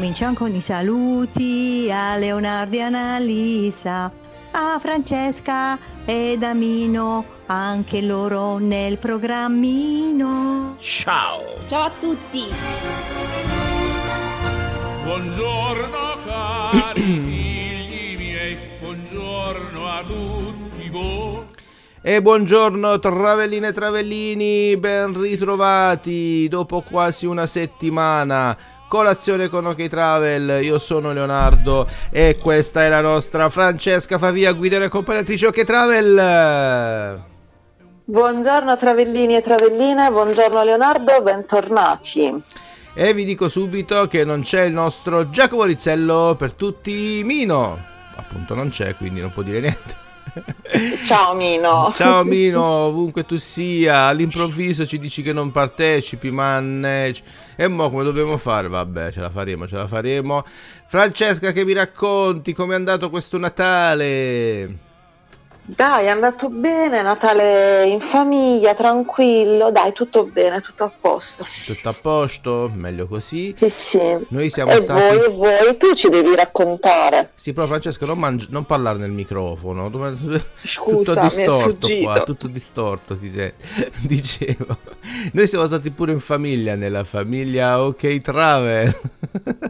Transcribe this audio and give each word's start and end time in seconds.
Cominciamo 0.00 0.32
con 0.34 0.54
i 0.54 0.62
saluti 0.62 1.90
a 1.92 2.16
Leonardo 2.16 2.74
e 2.74 2.80
Annalisa, 2.80 4.10
a 4.50 4.78
Francesca 4.80 5.78
ed 6.06 6.42
Amino, 6.42 7.22
anche 7.44 8.00
loro 8.00 8.56
nel 8.56 8.96
programmino. 8.96 10.76
Ciao. 10.78 11.42
Ciao 11.66 11.82
a 11.82 11.90
tutti. 12.00 12.44
Buongiorno 15.04 15.98
cari 16.24 17.02
figli 17.04 18.16
miei, 18.16 18.56
buongiorno 18.80 19.86
a 19.86 20.02
tutti 20.02 20.88
voi. 20.88 21.44
E 22.00 22.22
buongiorno 22.22 22.98
travelline 22.98 23.68
e 23.68 23.72
travellini, 23.72 24.78
ben 24.78 25.20
ritrovati 25.20 26.48
dopo 26.48 26.80
quasi 26.80 27.26
una 27.26 27.44
settimana. 27.44 28.56
Colazione 28.90 29.48
con 29.48 29.66
OK 29.66 29.86
Travel, 29.86 30.64
io 30.64 30.80
sono 30.80 31.12
Leonardo 31.12 31.86
e 32.10 32.36
questa 32.42 32.82
è 32.82 32.88
la 32.88 33.00
nostra 33.00 33.48
Francesca 33.48 34.18
Favia, 34.18 34.52
guida 34.52 34.78
e 34.78 34.82
accompagnatrice 34.82 35.46
OK 35.46 35.62
Travel. 35.62 37.22
Buongiorno 38.04 38.76
travellini 38.76 39.36
e 39.36 39.42
travelline, 39.42 40.10
buongiorno 40.10 40.64
Leonardo, 40.64 41.22
bentornati. 41.22 42.42
E 42.92 43.14
vi 43.14 43.24
dico 43.24 43.48
subito 43.48 44.08
che 44.08 44.24
non 44.24 44.40
c'è 44.40 44.62
il 44.62 44.72
nostro 44.72 45.30
Giacomo 45.30 45.62
Rizzello 45.62 46.34
per 46.36 46.54
tutti 46.54 47.22
Mino. 47.24 47.78
Appunto 48.16 48.56
non 48.56 48.70
c'è, 48.70 48.96
quindi 48.96 49.20
non 49.20 49.30
può 49.30 49.44
dire 49.44 49.60
niente. 49.60 50.09
Ciao 51.04 51.34
Mino. 51.34 51.92
Ciao 51.94 52.22
Mino, 52.24 52.62
ovunque 52.62 53.24
tu 53.24 53.36
sia, 53.36 54.06
all'improvviso 54.06 54.86
ci 54.86 54.98
dici 54.98 55.22
che 55.22 55.32
non 55.32 55.50
partecipi, 55.50 56.30
mannaggia. 56.30 57.22
E 57.56 57.68
mo 57.68 57.90
come 57.90 58.04
dobbiamo 58.04 58.36
fare? 58.36 58.68
Vabbè, 58.68 59.12
ce 59.12 59.20
la 59.20 59.30
faremo, 59.30 59.66
ce 59.66 59.76
la 59.76 59.86
faremo. 59.86 60.44
Francesca, 60.86 61.52
che 61.52 61.64
mi 61.64 61.72
racconti 61.72 62.52
com'è 62.52 62.74
andato 62.74 63.10
questo 63.10 63.38
Natale? 63.38 64.88
Dai, 65.76 66.06
è 66.06 66.08
andato 66.08 66.48
bene, 66.48 67.00
Natale 67.00 67.86
in 67.86 68.00
famiglia, 68.00 68.74
tranquillo, 68.74 69.70
dai, 69.70 69.92
tutto 69.92 70.24
bene, 70.24 70.60
tutto 70.60 70.82
a 70.82 70.90
posto. 71.00 71.46
Tutto 71.64 71.88
a 71.88 71.92
posto? 71.92 72.70
Meglio 72.74 73.06
così. 73.06 73.54
Sì, 73.56 73.70
sì. 73.70 74.26
Noi 74.30 74.50
siamo 74.50 74.72
e 74.72 74.80
stati... 74.80 75.16
voi, 75.16 75.24
e 75.24 75.28
voi, 75.28 75.76
tu 75.76 75.94
ci 75.94 76.08
devi 76.08 76.34
raccontare. 76.34 77.30
Sì, 77.36 77.52
però 77.52 77.68
Francesco, 77.68 78.04
non, 78.04 78.18
mangi- 78.18 78.48
non 78.50 78.66
parlare 78.66 78.98
nel 78.98 79.12
microfono. 79.12 79.88
Scusa, 80.64 81.12
tutto 81.12 81.20
distorto 81.20 81.88
qua, 82.02 82.22
tutto 82.24 82.48
distorto 82.48 83.14
si 83.14 83.30
sente. 83.30 83.92
Dicevo. 84.02 84.76
Noi 85.32 85.46
siamo 85.46 85.66
stati 85.66 85.90
pure 85.90 86.10
in 86.10 86.20
famiglia, 86.20 86.74
nella 86.74 87.04
famiglia 87.04 87.80
OK 87.80 88.20
Travel. 88.20 89.00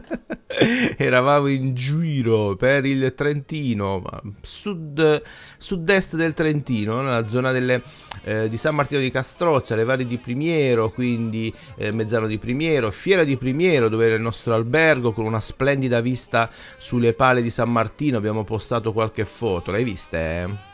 Eravamo 0.97 1.47
in 1.47 1.73
giro 1.73 2.55
per 2.55 2.85
il 2.85 3.13
Trentino, 3.15 4.01
sud, 4.41 5.21
sud-est 5.57 6.15
del 6.15 6.33
Trentino, 6.33 7.01
nella 7.01 7.27
zona 7.27 7.51
delle, 7.51 7.81
eh, 8.23 8.49
di 8.49 8.57
San 8.57 8.75
Martino 8.75 9.01
di 9.01 9.11
Castrozza, 9.11 9.75
le 9.75 9.83
varie 9.83 10.05
di 10.05 10.17
Primiero, 10.17 10.91
quindi 10.91 11.53
eh, 11.75 11.91
Mezzano 11.91 12.27
di 12.27 12.37
Primiero, 12.37 12.91
Fiera 12.91 13.23
di 13.23 13.37
Primiero, 13.37 13.89
dove 13.89 14.05
era 14.05 14.15
il 14.15 14.21
nostro 14.21 14.53
albergo 14.53 15.11
con 15.11 15.25
una 15.25 15.39
splendida 15.39 16.01
vista 16.01 16.49
sulle 16.77 17.13
pale 17.13 17.41
di 17.41 17.49
San 17.49 17.71
Martino. 17.71 18.17
Abbiamo 18.17 18.43
postato 18.43 18.93
qualche 18.93 19.25
foto, 19.25 19.71
l'hai 19.71 19.83
viste? 19.83 20.69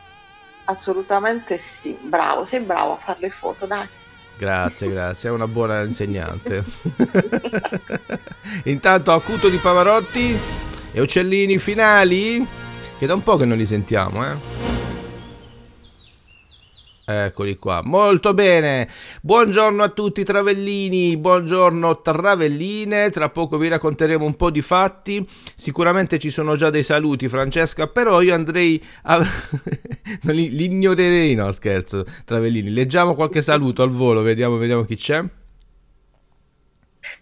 Assolutamente 0.66 1.58
sì, 1.58 1.98
bravo, 2.02 2.44
sei 2.44 2.60
bravo 2.60 2.94
a 2.94 2.98
fare 2.98 3.20
le 3.22 3.30
foto, 3.30 3.66
dai. 3.66 3.88
Grazie, 4.38 4.90
grazie, 4.90 5.30
è 5.30 5.32
una 5.32 5.48
buona 5.48 5.82
insegnante. 5.82 6.64
Intanto 8.66 9.12
acuto 9.12 9.50
di 9.50 9.58
Pavarotti 9.58 10.38
e 10.92 11.02
uccellini 11.02 11.58
finali, 11.58 12.46
che 13.00 13.06
da 13.08 13.16
un 13.16 13.24
po' 13.24 13.38
che 13.38 13.46
non 13.46 13.58
li 13.58 13.66
sentiamo, 13.66 14.24
eh. 14.24 14.77
Eccoli 17.10 17.56
qua, 17.56 17.82
molto 17.86 18.34
bene. 18.34 18.86
Buongiorno 19.22 19.82
a 19.82 19.88
tutti 19.88 20.26
travellini, 20.26 21.16
buongiorno 21.16 22.02
travelline. 22.02 23.10
Tra 23.12 23.30
poco 23.30 23.58
vi 23.58 23.70
racconteremo 23.70 24.26
un 24.26 24.36
po' 24.36 24.50
di 24.50 24.62
fatti. 24.62 25.26
Sicuramente 25.56 26.20
ci 26.20 26.30
sono 26.30 26.58
già 26.58 26.70
dei 26.70 26.84
saluti, 26.84 27.30
Francesca, 27.30 27.88
però 27.88 28.20
io 28.20 28.34
andrei 28.34 28.84
a 29.04 29.24
li 30.24 30.66
ignorerei, 30.66 31.34
no, 31.34 31.50
scherzo, 31.54 32.04
travellini. 32.26 32.72
Leggiamo 32.74 33.16
qualche 33.16 33.42
saluto 33.42 33.84
al 33.84 33.92
volo, 33.92 34.22
vediamo, 34.22 34.58
vediamo 34.58 34.84
chi 34.84 34.98
c'è. 34.98 35.24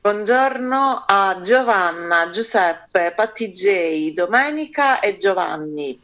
Buongiorno 0.01 1.03
a 1.05 1.41
Giovanna, 1.43 2.29
Giuseppe, 2.29 3.13
Patti 3.15 3.51
J, 3.51 4.13
Domenica 4.13 4.99
e 4.99 5.17
Giovanni. 5.17 6.01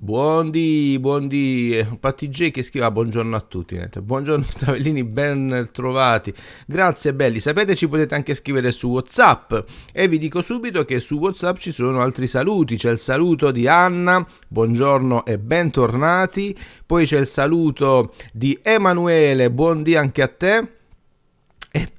Buondì, 0.00 0.96
buondì, 1.00 1.84
Patti 1.98 2.28
J 2.28 2.52
che 2.52 2.62
scrive 2.62 2.86
ah, 2.86 2.90
buongiorno 2.92 3.34
a 3.34 3.40
tutti, 3.40 3.74
niente. 3.74 4.00
buongiorno 4.00 4.46
Travellini, 4.56 5.02
ben 5.02 5.70
trovati, 5.72 6.32
grazie 6.68 7.12
belli, 7.12 7.40
sapete 7.40 7.74
ci 7.74 7.88
potete 7.88 8.14
anche 8.14 8.36
scrivere 8.36 8.70
su 8.70 8.90
Whatsapp. 8.90 9.52
E 9.92 10.06
vi 10.06 10.18
dico 10.18 10.40
subito 10.40 10.84
che 10.84 11.00
su 11.00 11.18
Whatsapp 11.18 11.56
ci 11.56 11.72
sono 11.72 12.00
altri 12.00 12.28
saluti, 12.28 12.76
c'è 12.76 12.92
il 12.92 13.00
saluto 13.00 13.50
di 13.50 13.66
Anna, 13.66 14.24
buongiorno 14.46 15.24
e 15.26 15.36
bentornati, 15.40 16.56
poi 16.86 17.04
c'è 17.04 17.18
il 17.18 17.26
saluto 17.26 18.14
di 18.32 18.56
Emanuele, 18.62 19.50
buondì 19.50 19.96
anche 19.96 20.22
a 20.22 20.28
te. 20.28 20.77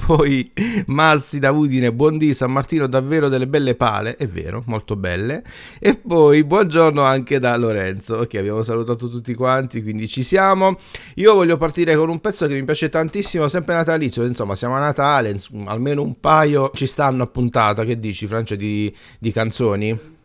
Poi 0.10 0.52
Massi 0.88 1.38
da 1.38 1.52
Udine, 1.52 1.94
buondì 1.94 2.34
San 2.34 2.52
Martino, 2.52 2.88
davvero 2.88 3.30
delle 3.30 3.46
belle 3.46 3.76
pale, 3.76 4.16
è 4.16 4.26
vero, 4.26 4.64
molto 4.66 4.96
belle. 4.96 5.44
E 5.80 5.98
poi 5.98 6.44
buongiorno 6.44 7.04
anche 7.04 7.38
da 7.38 7.56
Lorenzo, 7.58 8.16
ok 8.16 8.34
abbiamo 8.34 8.64
salutato 8.64 9.08
tutti 9.08 9.36
quanti, 9.36 9.84
quindi 9.84 10.08
ci 10.08 10.24
siamo. 10.24 10.80
Io 11.18 11.36
voglio 11.36 11.58
partire 11.58 11.96
con 11.96 12.10
un 12.10 12.20
pezzo 12.22 12.48
che 12.48 12.56
mi 12.56 12.64
piace 12.64 12.90
tantissimo, 12.90 13.48
sempre 13.48 13.76
natalizio, 13.76 14.24
insomma 14.26 14.56
siamo 14.56 14.74
a 14.74 14.80
Natale, 14.80 15.40
almeno 15.66 16.02
un 16.02 16.20
paio 16.20 16.72
ci 16.74 16.88
stanno 16.88 17.22
a 17.22 17.28
puntata, 17.28 17.86
che 17.86 18.00
dici 18.00 18.26
Francia 18.26 18.56
di, 18.56 18.92
di 19.20 19.32
canzoni? 19.32 20.18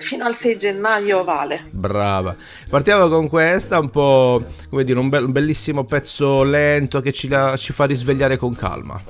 Fino 0.00 0.24
al 0.24 0.34
6 0.34 0.58
gennaio 0.58 1.24
vale. 1.24 1.66
Brava. 1.70 2.34
Partiamo 2.68 3.08
con 3.08 3.28
questa, 3.28 3.78
un 3.78 3.90
po' 3.90 4.42
come 4.68 4.84
dire, 4.84 4.98
un, 4.98 5.08
bel- 5.08 5.24
un 5.24 5.32
bellissimo 5.32 5.84
pezzo 5.84 6.42
lento 6.42 7.00
che 7.00 7.12
ci, 7.12 7.28
la- 7.28 7.56
ci 7.56 7.72
fa 7.72 7.84
risvegliare 7.84 8.36
con 8.36 8.54
calma. 8.54 9.00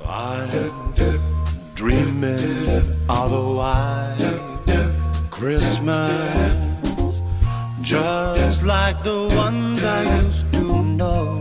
just 7.83 8.63
like 8.63 8.95
the 9.03 9.27
ones 9.35 9.83
I 9.83 10.03
used 10.23 10.51
to 10.53 10.83
know, 10.83 11.37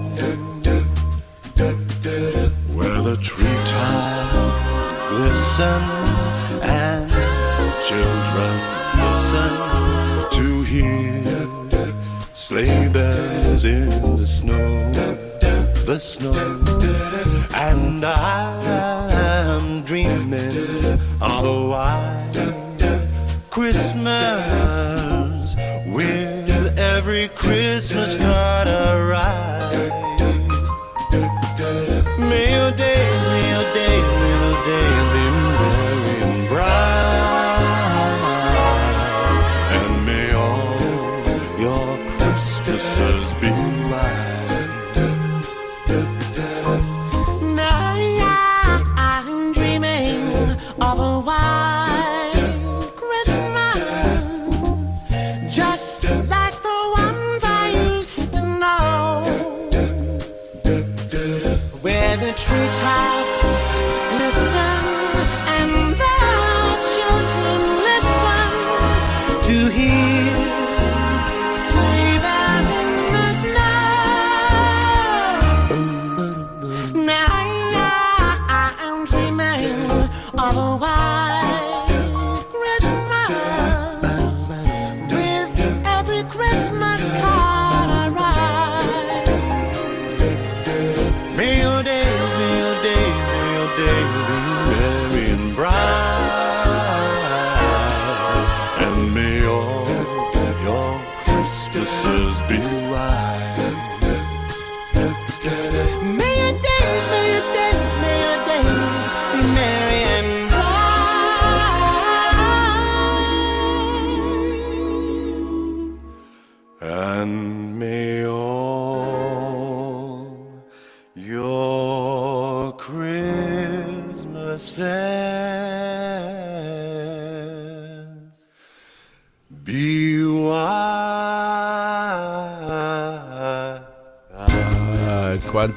where 2.74 3.00
the 3.02 3.16
treetops 3.22 4.54
glisten 5.10 5.99
listen 9.32 10.30
to 10.30 10.62
hear 10.62 11.22
sleigh 12.34 12.88
bells 12.88 13.64
in 13.64 13.88
the 14.16 14.26
snow, 14.26 14.92
the 15.86 15.98
snow, 16.00 16.32
and 17.54 18.04
I 18.04 18.39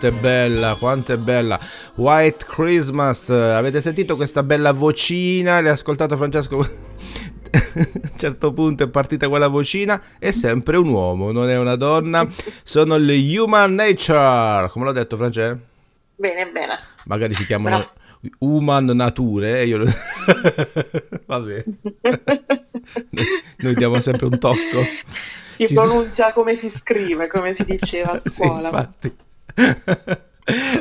quanto 0.03 0.07
è 0.07 0.11
bella, 0.11 0.75
quanto 0.75 1.13
è 1.13 1.17
bella. 1.17 1.59
White 1.95 2.45
Christmas. 2.45 3.29
Avete 3.29 3.79
sentito 3.79 4.15
questa 4.15 4.43
bella 4.43 4.71
vocina? 4.73 5.61
L'hai 5.61 5.71
ascoltato 5.71 6.17
Francesco? 6.17 6.59
A 7.53 7.59
un 7.75 8.11
certo 8.17 8.51
punto 8.51 8.83
è 8.83 8.87
partita 8.89 9.29
quella 9.29 9.47
vocina. 9.47 10.01
È 10.19 10.31
sempre 10.31 10.77
un 10.77 10.89
uomo, 10.89 11.31
non 11.31 11.49
è 11.49 11.57
una 11.57 11.75
donna. 11.75 12.27
Sono 12.63 12.97
le 12.97 13.15
Human 13.37 13.73
Nature. 13.75 14.69
Come 14.71 14.85
l'ho 14.85 14.91
detto, 14.91 15.15
Francesco? 15.15 15.59
Bene, 16.15 16.49
bene. 16.51 16.77
Magari 17.05 17.33
si 17.33 17.45
chiamano 17.45 17.89
Human 18.39 18.85
Nature. 18.85 19.59
E 19.59 19.67
io 19.67 19.77
lo... 19.77 19.85
Vabbè. 21.25 21.63
Noi- 23.09 23.25
Noi 23.57 23.75
diamo 23.75 23.99
sempre 24.01 24.25
un 24.25 24.37
tocco. 24.39 24.81
Si 25.55 25.67
Ci- 25.67 25.73
pronuncia 25.75 26.33
come 26.33 26.55
si 26.55 26.67
scrive, 26.69 27.27
come 27.27 27.53
si 27.53 27.63
diceva 27.65 28.13
a 28.13 28.17
Sì, 28.23 28.29
scuola. 28.31 28.69
infatti. 28.69 29.15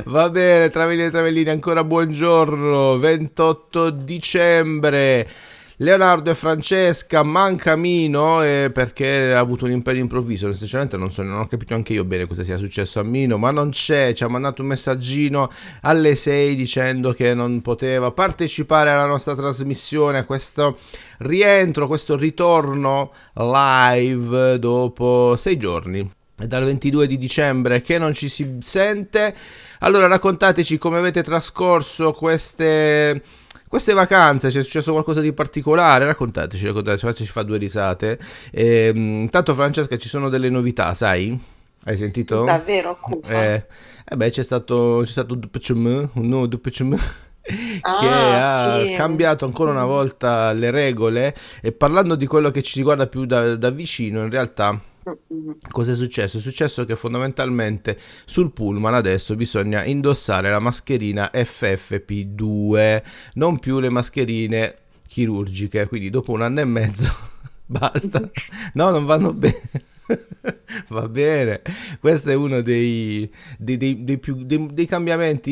Va 0.07 0.29
bene, 0.31 0.71
Travellini 0.71 1.07
e 1.07 1.11
Travellini, 1.11 1.51
ancora 1.51 1.85
buongiorno. 1.85 2.99
28 2.99 3.91
dicembre. 3.91 5.29
Leonardo 5.77 6.31
e 6.31 6.35
Francesca 6.37 7.25
manca 7.25 7.75
Mino 7.75 8.43
eh, 8.45 8.71
perché 8.73 9.33
ha 9.35 9.41
avuto 9.41 9.65
un 9.65 9.73
impegno 9.73 10.01
improvviso. 10.01 10.53
Sinceramente 10.53 10.97
non, 10.97 11.11
so, 11.11 11.23
non 11.23 11.41
ho 11.41 11.47
capito 11.47 11.75
anche 11.75 11.93
io 11.93 12.05
bene 12.05 12.27
cosa 12.27 12.45
sia 12.45 12.57
successo 12.57 13.01
a 13.01 13.03
Mino, 13.03 13.37
ma 13.37 13.51
non 13.51 13.71
c'è. 13.71 14.13
Ci 14.13 14.23
ha 14.23 14.29
mandato 14.29 14.63
un 14.63 14.69
messaggino 14.69 15.51
alle 15.83 16.15
6 16.15 16.55
dicendo 16.55 17.13
che 17.13 17.35
non 17.35 17.61
poteva 17.63 18.13
partecipare 18.13 18.91
alla 18.91 19.07
nostra 19.07 19.35
trasmissione, 19.35 20.19
a 20.19 20.25
questo 20.25 20.79
rientro, 21.19 21.89
questo 21.89 22.17
ritorno 22.17 23.13
live 23.35 24.59
dopo 24.59 25.35
sei 25.37 25.57
giorni. 25.57 26.22
Dal 26.47 26.65
22 26.65 27.07
di 27.07 27.19
dicembre 27.19 27.83
che 27.83 27.99
non 27.99 28.13
ci 28.13 28.29
si 28.29 28.59
sente. 28.61 29.35
Allora 29.81 30.07
raccontateci 30.07 30.79
come 30.79 30.99
avete 30.99 31.23
trascorso 31.23 32.13
queste, 32.13 33.23
queste 33.69 33.93
vacanze. 33.93 34.49
C'è 34.49 34.63
successo 34.63 34.93
qualcosa 34.93 35.21
di 35.21 35.33
particolare? 35.33 36.05
Raccontateci, 36.07 36.67
raccontateci, 36.67 37.05
facci 37.05 37.27
fa 37.27 37.43
due 37.43 37.59
risate. 37.59 38.19
E, 38.51 38.93
intanto 38.95 39.55
Francesca 39.55 39.97
ci 39.97 40.09
sono 40.09 40.29
delle 40.29 40.51
novità, 40.51 40.95
sai? 40.95 41.39
Hai 41.85 41.97
sentito? 41.97 42.45
Davvero, 42.45 42.91
accusa. 42.91 43.43
Eh, 43.43 43.67
eh 44.09 44.17
beh, 44.17 44.31
c'è 44.31 44.43
stato, 44.43 45.01
c'è 45.05 45.11
stato 45.11 45.35
un 45.35 46.09
nuovo 46.15 46.47
DPCM 46.47 46.97
che 47.43 47.81
Ah, 47.83 48.75
ha 48.75 48.85
sì. 48.85 48.95
cambiato 48.95 49.45
ancora 49.45 49.73
una 49.73 49.85
volta 49.85 50.53
le 50.53 50.71
regole 50.71 51.35
e 51.61 51.73
parlando 51.73 52.15
di 52.15 52.27
quello 52.27 52.53
che 52.53 52.63
ci 52.63 52.79
riguarda 52.79 53.09
più 53.09 53.25
da, 53.25 53.57
da 53.57 53.71
vicino, 53.71 54.23
in 54.23 54.31
realtà 54.31 54.81
Mm-mm. 55.09 55.57
cosa 55.71 55.93
è 55.93 55.95
successo? 55.95 56.39
È 56.39 56.41
successo 56.41 56.85
che 56.85 56.95
fondamentalmente 56.95 57.99
sul 58.25 58.53
pullman 58.53 58.95
adesso 58.95 59.35
bisogna 59.35 59.85
indossare 59.85 60.51
la 60.51 60.61
mascherina 60.61 61.31
FFP2, 61.35 63.03
non 63.35 63.59
più 63.59 63.81
le 63.81 63.89
mascherine 63.89 64.77
chirurgiche, 65.09 65.87
quindi 65.89 66.09
dopo 66.11 66.33
un 66.33 66.43
anno 66.43 66.61
e 66.61 66.65
mezzo 66.65 67.11
basta. 67.67 68.31
No, 68.75 68.91
non 68.91 69.05
vanno 69.05 69.33
bene. 69.33 69.61
Va 70.89 71.09
bene, 71.09 71.63
questo 72.01 72.31
è 72.31 72.35
uno 72.35 72.61
dei, 72.61 73.31
dei- 73.57 73.77
dei- 73.77 74.05
dei 74.05 74.19
più- 74.19 74.45
cambiamenti 74.87 75.51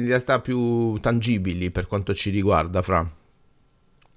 in 0.00 0.06
realtà 0.06 0.40
più 0.40 0.96
tangibili 0.98 1.70
per 1.70 1.86
quanto 1.86 2.14
ci 2.14 2.30
riguarda, 2.30 2.80
Fra. 2.82 3.08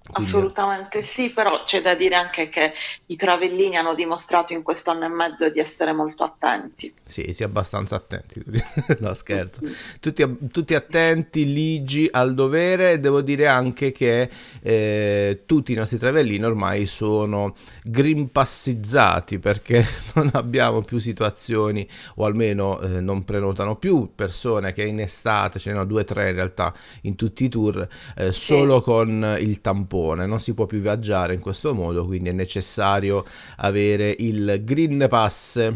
Quindi- 0.04 0.30
Assolutamente 0.30 1.02
sì, 1.02 1.30
però 1.32 1.64
c'è 1.64 1.82
da 1.82 1.94
dire 1.94 2.16
anche 2.16 2.50
che 2.50 2.74
i 3.08 3.16
travellini 3.16 3.78
hanno 3.78 3.94
dimostrato 3.94 4.52
in 4.52 4.64
questo 4.64 4.90
anno 4.90 5.06
e 5.06 5.10
mezzo 5.10 5.50
di 5.50 5.60
essere 5.60 5.94
molto 5.94 6.24
attenti. 6.24 6.94
Sì, 7.04 7.32
si 7.34 7.44
è 7.44 7.46
abbastanza 7.46 7.96
attenti. 7.96 8.44
No, 9.00 9.14
scherzo. 9.14 9.62
Tutti, 10.00 10.38
tutti 10.52 10.74
attenti, 10.76 11.46
ligi 11.52 12.08
al 12.12 12.34
dovere. 12.34 12.94
E 12.94 13.00
devo 13.00 13.22
dire 13.22 13.48
anche 13.48 13.92
che 13.92 14.30
eh, 14.62 15.44
tutti 15.46 15.72
i 15.72 15.76
nostri 15.76 15.98
travellini 15.98 16.44
ormai 16.44 16.86
sono 16.88 17.54
grimpassizzati 17.84 19.40
perché 19.40 19.86
non 20.16 20.32
abbiamo 20.34 20.82
più 20.82 20.98
situazioni, 20.98 21.88
o 22.16 22.26
almeno 22.26 22.80
eh, 22.82 23.00
non 23.02 23.24
prenotano 23.24 23.76
più 23.76 24.12
persone 24.14 24.74
che 24.74 24.84
in 24.84 25.00
estate, 25.00 25.60
ce 25.60 25.70
ne 25.70 25.76
sono 25.76 25.88
due 25.88 26.02
o 26.02 26.06
tre 26.06 26.30
in 26.30 26.36
realtà 26.36 26.74
in 27.02 27.16
tutti 27.16 27.46
i 27.46 27.50
tour, 27.50 27.88
eh, 28.16 28.32
solo 28.32 28.82
con 28.82 29.38
il 29.40 29.62
tampone. 29.62 29.91
Non 29.92 30.40
si 30.40 30.54
può 30.54 30.66
più 30.66 30.80
viaggiare 30.80 31.34
in 31.34 31.40
questo 31.40 31.74
modo, 31.74 32.06
quindi 32.06 32.30
è 32.30 32.34
necessario 32.34 33.26
avere 33.58 34.16
il 34.20 34.62
Green 34.64 35.06
Pass. 35.10 35.74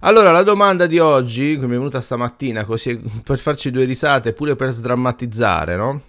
Allora, 0.00 0.30
la 0.30 0.42
domanda 0.42 0.86
di 0.86 0.98
oggi, 0.98 1.58
che 1.58 1.66
mi 1.66 1.74
è 1.74 1.78
venuta 1.78 2.00
stamattina, 2.00 2.64
così 2.64 3.00
per 3.24 3.38
farci 3.38 3.70
due 3.70 3.84
risate, 3.84 4.32
pure 4.34 4.54
per 4.56 4.70
sdrammatizzare, 4.70 5.76
no? 5.76 6.00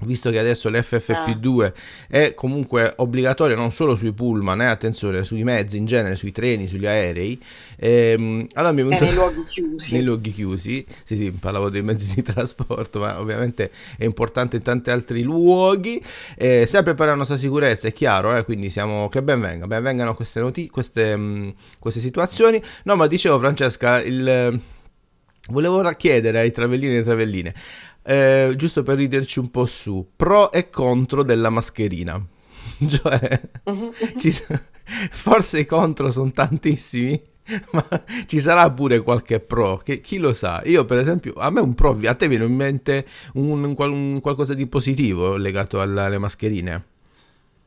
Visto 0.00 0.30
che 0.30 0.38
adesso 0.40 0.68
l'FFP2 0.70 1.72
è 2.08 2.34
comunque 2.34 2.92
obbligatorio 2.96 3.54
non 3.56 3.70
solo 3.70 3.94
sui 3.94 4.12
pullman, 4.12 4.60
eh, 4.60 4.66
attenzione, 4.66 5.22
sui 5.22 5.44
mezzi 5.44 5.78
in 5.78 5.86
genere, 5.86 6.16
sui 6.16 6.32
treni, 6.32 6.66
sugli 6.66 6.84
aerei, 6.84 7.40
ehm, 7.76 8.44
allora 8.54 8.72
mi 8.72 8.80
è 8.82 8.84
E 8.84 8.88
venuto... 8.88 9.04
nei 9.04 9.14
luoghi 9.14 9.42
chiusi. 9.42 9.94
nei 9.94 10.02
luoghi 10.02 10.32
chiusi, 10.32 10.84
sì 11.04 11.16
sì, 11.16 11.30
parlavo 11.30 11.70
dei 11.70 11.82
mezzi 11.82 12.12
di 12.12 12.22
trasporto, 12.22 12.98
ma 12.98 13.18
ovviamente 13.20 13.70
è 13.96 14.04
importante 14.04 14.56
in 14.56 14.62
tanti 14.62 14.90
altri 14.90 15.22
luoghi, 15.22 16.02
eh, 16.36 16.66
sempre 16.66 16.94
per 16.94 17.06
la 17.06 17.14
nostra 17.14 17.36
sicurezza, 17.36 17.86
è 17.86 17.92
chiaro, 17.92 18.36
eh, 18.36 18.42
quindi 18.44 18.70
siamo, 18.70 19.08
che 19.08 19.22
ben 19.22 19.40
venga, 19.40 19.66
ben 19.68 19.82
vengano 19.82 20.14
queste, 20.14 20.40
noti- 20.40 20.68
queste, 20.68 21.16
mh, 21.16 21.54
queste 21.78 22.00
situazioni. 22.00 22.60
No, 22.82 22.96
ma 22.96 23.06
dicevo 23.06 23.38
Francesca, 23.38 24.02
il, 24.02 24.60
volevo 25.50 25.82
chiedere 25.96 26.40
ai 26.40 26.50
travellini 26.50 26.92
e 26.92 26.96
alle 26.96 27.04
travelline, 27.04 27.54
eh, 28.04 28.52
giusto 28.56 28.82
per 28.82 28.96
riderci 28.96 29.38
un 29.38 29.50
po' 29.50 29.66
su, 29.66 30.06
pro 30.16 30.52
e 30.52 30.70
contro 30.70 31.22
della 31.22 31.50
mascherina. 31.50 32.24
cioè, 32.88 33.40
Mhm. 33.66 33.94
ci 34.16 34.32
forse 35.10 35.60
i 35.60 35.64
contro 35.66 36.10
sono 36.10 36.30
tantissimi. 36.32 37.20
Ma 37.72 37.86
ci 38.26 38.40
sarà 38.40 38.70
pure 38.70 39.02
qualche 39.02 39.38
pro, 39.38 39.76
che 39.78 40.00
chi 40.00 40.16
lo 40.18 40.32
sa? 40.32 40.62
Io 40.64 40.84
per 40.86 40.98
esempio, 40.98 41.34
a 41.34 41.50
me 41.50 41.60
un 41.60 41.74
pro, 41.74 41.98
a 42.04 42.14
te 42.14 42.26
viene 42.26 42.44
in 42.46 42.54
mente 42.54 43.04
un, 43.34 43.62
un 43.62 43.74
un 43.78 44.20
qualcosa 44.22 44.54
di 44.54 44.66
positivo 44.66 45.36
legato 45.36 45.80
alla- 45.80 46.04
alle 46.06 46.18
mascherine? 46.18 46.84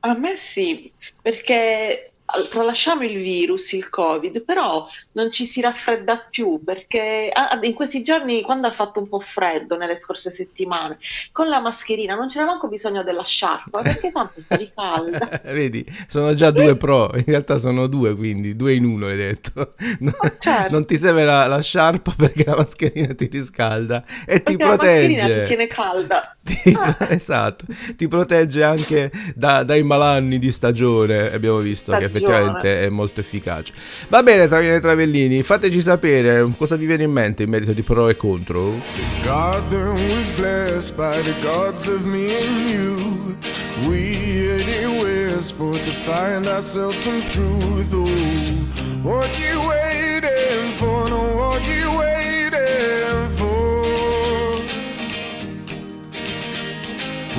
A 0.01 0.13
me 0.17 0.37
sì, 0.37 0.91
perché 1.21 2.11
tralasciamo 2.49 3.03
il 3.03 3.17
virus, 3.21 3.71
il 3.73 3.89
Covid, 3.89 4.41
però 4.43 4.87
non 5.13 5.31
ci 5.31 5.45
si 5.45 5.61
raffredda 5.61 6.27
più 6.29 6.61
perché 6.63 7.29
ah, 7.31 7.59
in 7.63 7.73
questi 7.73 8.03
giorni, 8.03 8.41
quando 8.41 8.67
ha 8.67 8.71
fatto 8.71 8.99
un 8.99 9.07
po' 9.07 9.19
freddo 9.19 9.77
nelle 9.77 9.95
scorse 9.95 10.29
settimane, 10.29 10.97
con 11.31 11.47
la 11.47 11.59
mascherina 11.59 12.15
non 12.15 12.27
c'era 12.27 12.45
manco 12.45 12.67
bisogno 12.67 13.03
della 13.03 13.23
sciarpa 13.23 13.81
perché 13.81 14.11
tanto 14.11 14.41
stavi 14.41 14.71
calda. 14.73 15.41
Vedi, 15.45 15.85
sono 16.07 16.33
già 16.33 16.51
due 16.51 16.75
pro, 16.75 17.11
in 17.15 17.23
realtà 17.25 17.57
sono 17.57 17.87
due, 17.87 18.15
quindi 18.15 18.55
due 18.55 18.73
in 18.73 18.85
uno 18.85 19.07
hai 19.07 19.17
detto. 19.17 19.73
No- 19.99 20.11
certo. 20.37 20.71
Non 20.71 20.85
ti 20.85 20.97
serve 20.97 21.23
la, 21.23 21.47
la 21.47 21.61
sciarpa 21.61 22.13
perché 22.15 22.43
la 22.45 22.55
mascherina 22.55 23.13
ti 23.15 23.27
riscalda 23.31 24.03
e 24.25 24.41
ti 24.43 24.57
Perché 24.57 24.63
la 24.67 24.75
mascherina 24.75 25.29
ti 25.29 25.39
protegge. 25.39 25.43
tiene 25.43 25.67
calda. 25.67 26.35
Ti- 26.47 26.77
esatto, 27.09 27.65
ti 27.95 28.07
protegge 28.07 28.63
anche 28.63 29.11
da- 29.35 29.63
dai 29.63 29.83
malanni 29.83 30.39
di 30.39 30.51
stagione. 30.51 31.31
Abbiamo 31.31 31.59
visto 31.59 31.93
che 31.95 32.07
Stagione. 32.07 32.16
Effettivamente 32.17 32.85
è 32.85 32.89
molto 32.89 33.19
efficace. 33.19 33.73
Va 34.09 34.23
bene, 34.23 34.47
Travini 34.47 34.73
e 34.73 34.79
Travellini, 34.79 35.43
fateci 35.43 35.81
sapere 35.81 36.47
cosa 36.57 36.75
vi 36.75 36.85
viene 36.85 37.03
in 37.03 37.11
mente 37.11 37.43
in 37.43 37.49
merito 37.49 37.73
di 37.73 37.83
pro 37.83 38.09
e 38.09 38.15
contro. 38.15 38.75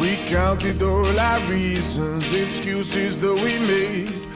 We 0.01 0.17
counted 0.31 0.81
all 0.81 1.19
our 1.19 1.41
reasons, 1.51 2.33
excuses 2.33 3.19
that 3.19 3.35
we 3.35 3.59
made. 3.59 4.28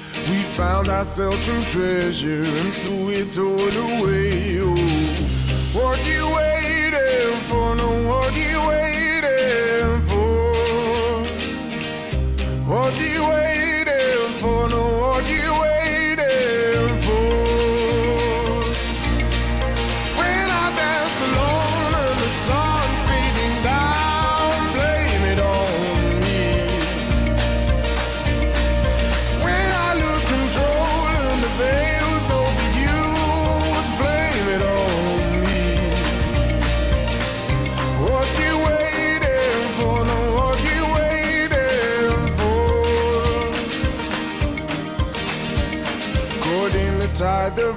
Found 0.56 0.88
ourselves 0.90 1.40
some 1.40 1.64
treasure 1.64 2.44
and 2.44 2.74
threw 2.74 3.08
it 3.08 3.38
all 3.38 3.58
away. 3.58 4.58
Oh, 4.60 4.76
what 5.72 5.98
you 6.06 6.26
waiting 6.36 7.40
for? 7.48 7.74
No, 7.74 7.88
what 8.06 8.36
you 8.36 8.60
waiting 8.68 10.02
for? 10.02 11.22
What 12.70 12.94
you 13.00 13.24
waiting 13.24 14.32
for? 14.40 14.68
No, 14.68 14.98
what 14.98 15.24
you 15.26 15.52
waiting 15.60 15.81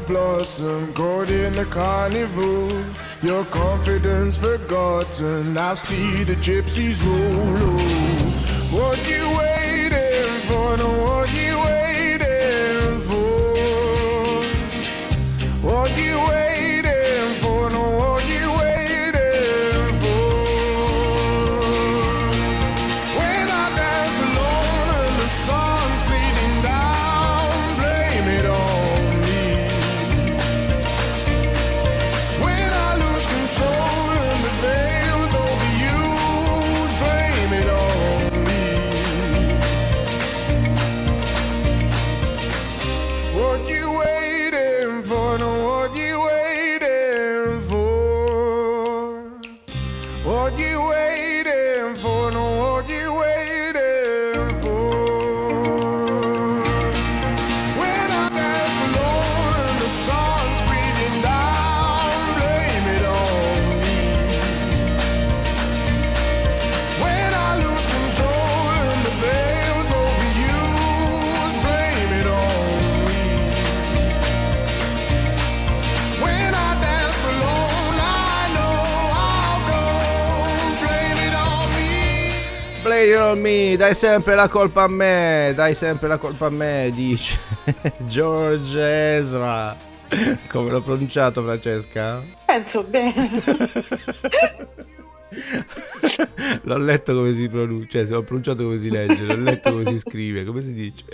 blossom, 0.07 0.93
caught 0.93 1.29
in 1.29 1.53
the 1.53 1.65
carnival. 1.65 2.69
Your 3.21 3.45
confidence 3.45 4.37
forgotten. 4.37 5.57
I 5.57 5.73
see 5.73 6.23
the 6.23 6.35
gypsies 6.35 7.03
roll. 7.03 8.79
What 8.79 8.97
you 9.07 9.23
waiting 9.37 10.41
for? 10.47 10.77
No, 10.77 10.89
what 11.03 11.29
you 11.33 11.64
it 83.09 83.17
on 83.17 83.39
me, 83.39 83.75
dai 83.77 83.93
sempre 83.93 84.35
la 84.35 84.47
colpa 84.47 84.83
a 84.83 84.87
me, 84.87 85.53
dai 85.55 85.73
sempre 85.73 86.07
la 86.07 86.17
colpa 86.17 86.47
a 86.47 86.49
me, 86.49 86.91
dice 86.93 87.39
George 88.07 89.17
Ezra. 89.17 89.75
Come 90.49 90.69
l'ho 90.69 90.81
pronunciato, 90.81 91.41
Francesca? 91.41 92.21
Penso 92.45 92.83
bene. 92.83 93.29
L'ho 96.63 96.77
letto 96.77 97.13
come 97.13 97.33
si 97.33 97.49
pronuncia, 97.49 98.05
cioè 98.05 98.15
l'ho 98.15 98.23
pronunciato 98.23 98.63
come 98.63 98.77
si 98.77 98.89
legge, 98.89 99.23
l'ho 99.23 99.35
letto 99.35 99.71
come 99.71 99.85
si 99.85 99.99
scrive, 99.99 100.45
come 100.45 100.61
si 100.61 100.73
dice. 100.73 101.05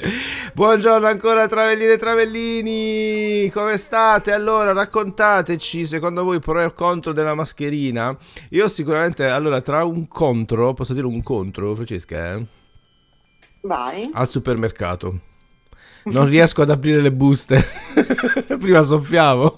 Buongiorno 0.54 1.08
ancora 1.08 1.48
Travelline 1.48 1.94
e 1.94 1.98
Travellini, 1.98 3.50
come 3.52 3.78
state? 3.78 4.32
Allora 4.32 4.72
raccontateci, 4.74 5.86
secondo 5.86 6.24
voi 6.24 6.40
pro 6.40 6.62
e 6.62 6.74
contro 6.74 7.14
della 7.14 7.34
mascherina? 7.34 8.16
Io 8.50 8.68
sicuramente, 8.68 9.26
allora 9.26 9.62
tra 9.62 9.84
un 9.84 10.08
contro, 10.08 10.74
posso 10.74 10.94
dire 10.94 11.06
un 11.06 11.24
contro, 11.24 11.74
Francesca? 11.74 12.34
Eh? 12.34 12.46
Vai. 13.62 14.10
Al 14.14 14.28
supermercato. 14.28 15.20
Non 16.04 16.26
riesco 16.26 16.62
ad 16.64 16.72
aprire 16.72 17.02
le 17.02 17.12
buste. 17.12 17.64
Prima 18.60 18.82
soffiavo. 18.82 19.56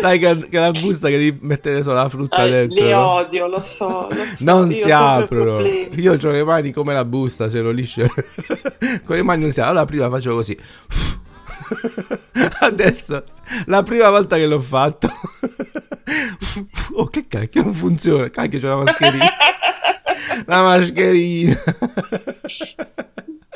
Sai 0.00 0.18
che, 0.18 0.48
che 0.48 0.58
la 0.58 0.70
busta 0.70 1.08
che 1.08 1.18
devi 1.18 1.38
mettere 1.42 1.82
solo 1.82 1.96
la 1.96 2.08
frutta 2.08 2.44
Eh, 2.44 2.50
dentro. 2.50 2.84
li 2.84 2.92
odio, 2.92 3.46
lo 3.46 3.62
so. 3.62 4.08
lo 4.10 4.14
so, 4.14 4.44
Non 4.44 4.72
si 4.72 4.90
aprono. 4.90 5.60
Io 5.64 6.12
ho 6.12 6.30
le 6.30 6.44
mani 6.44 6.72
come 6.72 6.92
la 6.92 7.04
busta, 7.04 7.48
se 7.48 7.60
lo 7.60 7.70
lisce. 7.70 8.08
Con 9.04 9.16
le 9.16 9.22
mani 9.22 9.42
non 9.42 9.52
si 9.52 9.60
apre. 9.60 9.70
Allora 9.70 9.84
prima 9.86 10.10
facevo 10.10 10.34
così. 10.36 10.56
Adesso, 12.60 13.24
la 13.66 13.82
prima 13.82 14.10
volta 14.10 14.36
che 14.36 14.46
l'ho 14.46 14.60
fatto. 14.60 15.08
Oh, 16.98 17.08
che 17.08 17.26
cacchio, 17.26 17.64
non 17.64 17.74
funziona. 17.74 18.30
Cacchio, 18.30 18.60
c'è 18.60 18.68
la 18.68 18.76
mascherina. 18.76 19.28
La 20.46 20.62
mascherina. 20.62 21.54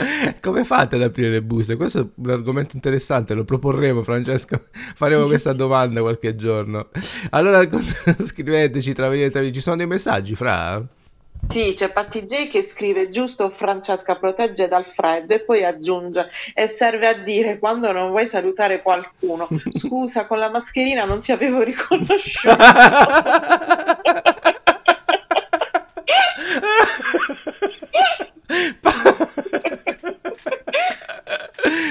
Come 0.41 0.65
fate 0.65 0.97
ad 0.97 1.03
aprire 1.03 1.31
le 1.31 1.43
buste? 1.43 1.77
Questo 1.77 2.01
è 2.01 2.07
un 2.15 2.31
argomento 2.31 2.77
interessante, 2.77 3.35
lo 3.35 3.45
proporremo 3.45 4.03
Francesco, 4.03 4.65
faremo 4.73 5.27
questa 5.27 5.53
domanda 5.53 6.01
qualche 6.01 6.37
giorno. 6.37 6.89
Allora 7.31 7.67
scriveteci 8.19 8.93
tra 8.93 9.09
ci 9.11 9.61
sono 9.61 9.77
dei 9.77 9.87
messaggi 9.87 10.35
fra? 10.35 10.85
Sì, 11.49 11.73
c'è 11.75 11.91
Patti 11.91 12.27
J 12.27 12.49
che 12.49 12.63
scrive 12.63 13.11
giusto 13.11 13.49
Francesca 13.49 14.15
protegge 14.17 14.69
dal 14.69 14.85
freddo 14.85 15.35
e 15.35 15.41
poi 15.41 15.65
aggiunge 15.65 16.29
e 16.55 16.67
serve 16.67 17.09
a 17.09 17.15
dire 17.15 17.59
quando 17.59 17.91
non 17.93 18.11
vuoi 18.11 18.29
salutare 18.29 18.83
qualcuno 18.83 19.49
scusa 19.71 20.27
con 20.27 20.39
la 20.39 20.51
mascherina 20.51 21.07
non 21.07 21.21
ti 21.21 21.33
avevo 21.33 21.63
riconosciuto 21.63 22.57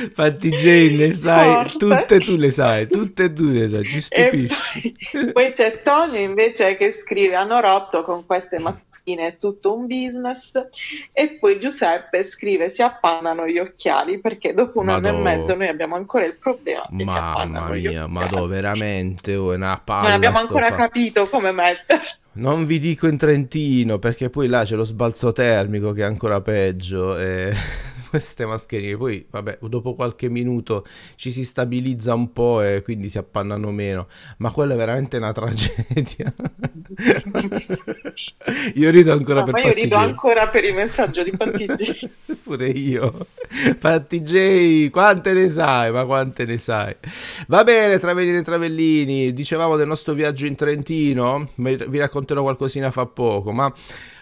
Infatti 0.03 0.49
Jane 0.51 0.91
ne 0.91 1.11
sai, 1.13 1.55
Forte. 1.55 1.77
tutte 1.77 2.19
tu 2.21 2.35
le 2.37 2.51
sai, 2.51 2.87
tutte 2.87 3.31
tu 3.33 3.49
le 3.49 3.69
sai, 3.69 3.83
ci 3.85 3.97
E 3.97 4.01
stupisci. 4.01 4.95
poi, 5.11 5.31
poi 5.31 5.51
c'è 5.51 5.81
Tonio 5.81 6.19
invece 6.19 6.75
che 6.77 6.91
scrive 6.91 7.35
hanno 7.35 7.59
rotto 7.59 8.03
con 8.03 8.25
queste 8.25 8.59
maschine 8.59 9.27
è 9.27 9.37
tutto 9.37 9.75
un 9.75 9.87
business 9.87 10.51
e 11.11 11.37
poi 11.39 11.59
Giuseppe 11.59 12.23
scrive 12.23 12.69
si 12.69 12.81
appannano 12.81 13.47
gli 13.47 13.57
occhiali 13.57 14.19
perché 14.19 14.53
dopo 14.53 14.79
un 14.79 14.89
anno 14.89 15.07
e 15.09 15.11
Madò. 15.11 15.23
mezzo 15.23 15.55
noi 15.55 15.67
abbiamo 15.67 15.95
ancora 15.95 16.25
il 16.25 16.37
problema 16.37 16.91
che 16.95 17.07
si 17.07 17.19
Mamma 17.19 17.19
appannano 17.19 17.75
gli 17.75 17.87
mia, 17.87 18.07
ma 18.07 18.27
dove 18.27 18.55
veramente 18.55 19.35
oh, 19.35 19.51
è 19.53 19.55
una 19.55 19.79
palla 19.83 20.01
non 20.01 20.11
abbiamo 20.11 20.37
ancora 20.39 20.67
fa- 20.67 20.75
capito 20.75 21.27
come 21.29 21.51
mettere 21.51 22.01
Non 22.33 22.65
vi 22.65 22.79
dico 22.79 23.07
in 23.07 23.17
Trentino 23.17 23.97
perché 23.99 24.29
poi 24.29 24.47
là 24.47 24.63
c'è 24.63 24.75
lo 24.75 24.83
sbalzo 24.83 25.31
termico 25.31 25.91
che 25.91 26.01
è 26.01 26.05
ancora 26.05 26.41
peggio 26.41 27.17
e 27.17 27.53
queste 28.09 28.45
mascherine. 28.45 28.97
Poi 28.97 29.25
vabbè 29.29 29.59
dopo 29.61 29.93
qualche 29.95 30.29
minuto 30.29 30.85
ci 31.15 31.31
si 31.31 31.45
stabilizza 31.45 32.13
un 32.13 32.31
po' 32.33 32.61
e 32.61 32.81
quindi 32.81 33.09
si 33.09 33.17
appannano 33.17 33.71
meno. 33.71 34.07
Ma 34.37 34.51
quello 34.51 34.73
è 34.73 34.75
veramente 34.75 35.17
una 35.17 35.31
tragedia. 35.31 36.33
Io 38.75 38.89
rido 38.89 39.13
ancora 39.13 39.39
No, 39.39 39.45
per 39.45 39.53
ma 39.53 39.61
io 39.61 39.73
rido 39.73 39.95
Patti 39.95 40.05
J. 40.05 40.09
ancora 40.09 40.47
per 40.47 40.63
il 40.63 40.73
messaggio 40.73 41.23
di 41.23 41.31
Pattizi 41.35 42.09
pure 42.43 42.69
io. 42.69 43.27
Patti 43.79 44.21
J 44.21 44.89
quante 44.89 45.33
ne 45.33 45.47
sai? 45.49 45.91
Ma 45.91 46.05
quante 46.05 46.45
ne 46.45 46.57
sai? 46.57 46.95
Va 47.47 47.63
bene 47.63 47.99
Travellini 47.99 48.37
e 48.37 48.41
Travellini. 48.41 49.33
Dicevamo 49.33 49.75
del 49.77 49.87
nostro 49.87 50.13
viaggio 50.13 50.45
in 50.45 50.55
Trentino. 50.55 51.49
Vi 51.55 51.97
racconterò 51.97 52.41
qualcosina 52.41 52.91
fa 52.91 53.05
poco 53.05 53.51
ma 53.51 53.73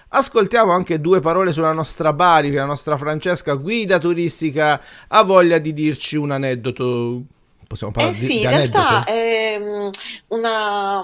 Ascoltiamo 0.10 0.72
anche 0.72 1.02
due 1.02 1.20
parole 1.20 1.52
sulla 1.52 1.74
nostra 1.74 2.14
Bari, 2.14 2.50
che 2.50 2.56
la 2.58 2.66
nostra 2.66 2.96
Francesca, 2.98 3.56
guida 3.56 4.00
turistica, 4.00 4.82
ha 5.10 5.24
voglia 5.24 5.58
di 5.58 5.74
dirci 5.74 6.16
un 6.16 6.32
aneddoto. 6.32 7.24
Possiamo 7.68 7.92
Eh 7.92 7.96
parlare 7.96 8.18
di, 8.18 8.26
sì, 8.26 8.38
di 8.38 8.46
in 8.46 8.48
aneddoto? 8.48 8.88
realtà 8.88 9.04
è 9.04 9.60
mm, 9.60 9.90
una, 10.28 11.02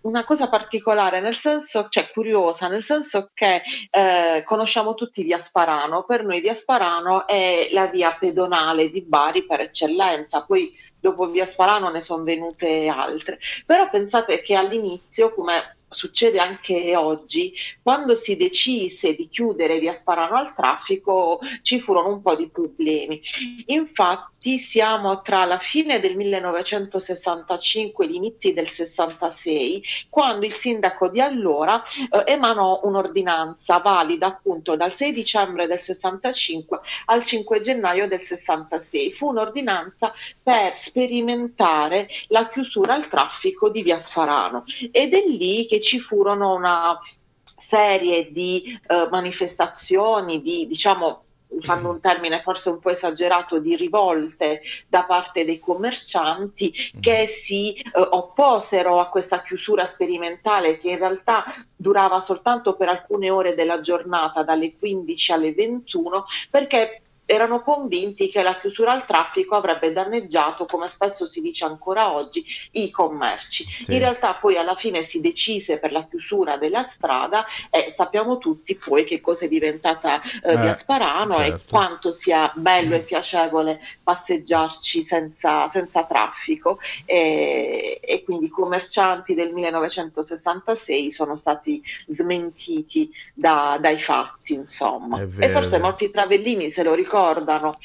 una 0.00 0.24
cosa 0.24 0.48
particolare, 0.48 1.20
nel 1.20 1.36
senso, 1.36 1.86
cioè 1.88 2.10
curiosa, 2.10 2.66
nel 2.66 2.82
senso 2.82 3.30
che 3.32 3.62
eh, 3.90 4.42
conosciamo 4.44 4.94
tutti 4.94 5.22
via 5.22 5.38
Sparano, 5.38 6.02
per 6.02 6.24
noi 6.24 6.40
via 6.40 6.54
Sparano 6.54 7.28
è 7.28 7.68
la 7.70 7.86
via 7.86 8.16
pedonale 8.18 8.90
di 8.90 9.02
Bari 9.02 9.46
per 9.46 9.60
eccellenza, 9.60 10.42
poi 10.42 10.76
dopo 10.98 11.30
via 11.30 11.46
Sparano 11.46 11.90
ne 11.90 12.00
sono 12.00 12.24
venute 12.24 12.88
altre, 12.88 13.38
però 13.64 13.88
pensate 13.88 14.42
che 14.42 14.56
all'inizio, 14.56 15.32
come 15.32 15.75
succede 15.88 16.38
anche 16.38 16.96
oggi, 16.96 17.52
quando 17.82 18.14
si 18.14 18.36
decise 18.36 19.14
di 19.14 19.28
chiudere 19.28 19.78
via 19.78 19.92
Sparano 19.92 20.36
al 20.36 20.54
traffico 20.54 21.38
ci 21.62 21.80
furono 21.80 22.12
un 22.12 22.22
po' 22.22 22.34
di 22.34 22.48
problemi. 22.48 23.20
Infatti 23.66 24.35
siamo 24.58 25.20
tra 25.22 25.44
la 25.44 25.58
fine 25.58 25.98
del 26.00 26.16
1965 26.16 28.04
e 28.04 28.08
gli 28.08 28.14
inizi 28.14 28.52
del 28.52 28.68
66, 28.68 29.82
quando 30.08 30.46
il 30.46 30.52
sindaco 30.52 31.08
di 31.08 31.20
allora 31.20 31.82
eh, 31.82 32.32
emanò 32.32 32.80
un'ordinanza 32.84 33.78
valida 33.78 34.26
appunto 34.26 34.76
dal 34.76 34.92
6 34.92 35.12
dicembre 35.12 35.66
del 35.66 35.80
65 35.80 36.80
al 37.06 37.24
5 37.24 37.60
gennaio 37.60 38.06
del 38.06 38.20
66. 38.20 39.12
Fu 39.12 39.28
un'ordinanza 39.28 40.12
per 40.42 40.74
sperimentare 40.74 42.08
la 42.28 42.48
chiusura 42.48 42.94
al 42.94 43.08
traffico 43.08 43.68
di 43.68 43.82
via 43.82 43.98
Sparano 43.98 44.64
ed 44.92 45.12
è 45.12 45.24
lì 45.26 45.66
che 45.66 45.80
ci 45.80 45.98
furono 45.98 46.54
una 46.54 46.98
serie 47.42 48.32
di 48.32 48.78
eh, 48.86 49.08
manifestazioni, 49.10 50.42
di 50.42 50.66
diciamo 50.66 51.25
usando 51.48 51.90
un 51.90 52.00
termine 52.00 52.42
forse 52.42 52.70
un 52.70 52.78
po' 52.78 52.90
esagerato, 52.90 53.58
di 53.58 53.76
rivolte 53.76 54.60
da 54.88 55.04
parte 55.04 55.44
dei 55.44 55.58
commercianti 55.58 56.72
che 57.00 57.26
si 57.28 57.74
eh, 57.74 57.90
opposero 57.94 58.98
a 58.98 59.08
questa 59.08 59.42
chiusura 59.42 59.84
sperimentale 59.86 60.76
che 60.76 60.90
in 60.90 60.98
realtà 60.98 61.44
durava 61.76 62.20
soltanto 62.20 62.76
per 62.76 62.88
alcune 62.88 63.30
ore 63.30 63.54
della 63.54 63.80
giornata, 63.80 64.42
dalle 64.42 64.76
15 64.76 65.32
alle 65.32 65.52
21, 65.52 66.24
perché 66.50 67.02
erano 67.26 67.60
convinti 67.62 68.30
che 68.30 68.42
la 68.42 68.56
chiusura 68.58 68.92
al 68.92 69.04
traffico 69.04 69.56
avrebbe 69.56 69.92
danneggiato, 69.92 70.64
come 70.64 70.86
spesso 70.88 71.26
si 71.26 71.40
dice 71.40 71.64
ancora 71.64 72.12
oggi, 72.12 72.44
i 72.72 72.90
commerci. 72.90 73.64
Sì. 73.64 73.92
In 73.92 73.98
realtà 73.98 74.34
poi 74.34 74.56
alla 74.56 74.76
fine 74.76 75.02
si 75.02 75.20
decise 75.20 75.80
per 75.80 75.90
la 75.90 76.06
chiusura 76.06 76.56
della 76.56 76.84
strada 76.84 77.44
e 77.68 77.90
sappiamo 77.90 78.38
tutti 78.38 78.76
poi 78.76 79.04
che 79.04 79.20
cosa 79.20 79.46
è 79.46 79.48
diventata 79.48 80.20
eh, 80.22 80.52
Eh, 80.52 80.56
via 80.58 80.72
Sparano 80.72 81.38
e 81.40 81.46
certo. 81.46 81.64
quanto 81.68 82.12
sia 82.12 82.50
bello 82.54 82.94
e 82.94 83.00
piacevole 83.00 83.80
passeggiarci 84.04 85.02
senza, 85.02 85.66
senza 85.66 86.04
traffico 86.04 86.78
e, 87.04 87.98
e 88.00 88.22
quindi 88.22 88.46
i 88.46 88.50
commercianti 88.50 89.34
del 89.34 89.52
1966 89.52 91.10
sono 91.10 91.34
stati 91.34 91.82
smentiti 92.06 93.12
da- 93.34 93.78
dai 93.80 93.98
fatti 93.98 94.54
insomma 94.54 95.20
e 95.38 95.48
forse 95.48 95.78
molti 95.78 96.10
travellini 96.10 96.70
se 96.70 96.84
lo 96.84 96.94
ricordano 96.94 97.14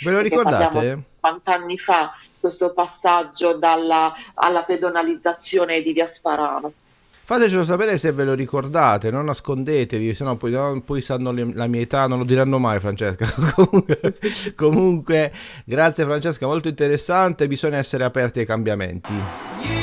Ve 0.04 0.12
lo 0.12 0.20
ricordate? 0.20 0.80
di 0.80 1.04
50 1.22 1.54
anni 1.54 1.78
fa 1.78 2.12
questo 2.40 2.72
passaggio 2.74 3.54
dalla, 3.54 4.14
alla 4.36 4.64
pedonalizzazione 4.64 5.82
di 5.82 5.94
via 5.94 6.08
Sparano 6.08 6.74
Fatecelo 7.32 7.64
sapere 7.64 7.98
se 7.98 8.12
ve 8.12 8.26
lo 8.26 8.34
ricordate, 8.34 9.10
non 9.10 9.24
nascondetevi, 9.24 10.14
sennò 10.14 10.36
poi, 10.36 10.52
no, 10.52 10.82
poi 10.84 11.02
sanno 11.02 11.32
le- 11.32 11.54
la 11.54 11.66
mia 11.68 11.80
età, 11.80 12.06
non 12.06 12.18
lo 12.18 12.24
diranno 12.26 12.60
mai 12.60 12.82
Francesca. 12.82 13.26
comunque, 13.56 14.18
comunque, 14.54 15.32
grazie 15.64 16.04
Francesca, 16.04 16.46
molto 16.46 16.68
interessante, 16.68 17.48
bisogna 17.48 17.78
essere 17.78 18.04
aperti 18.04 18.40
ai 18.40 18.46
cambiamenti. 18.46 19.81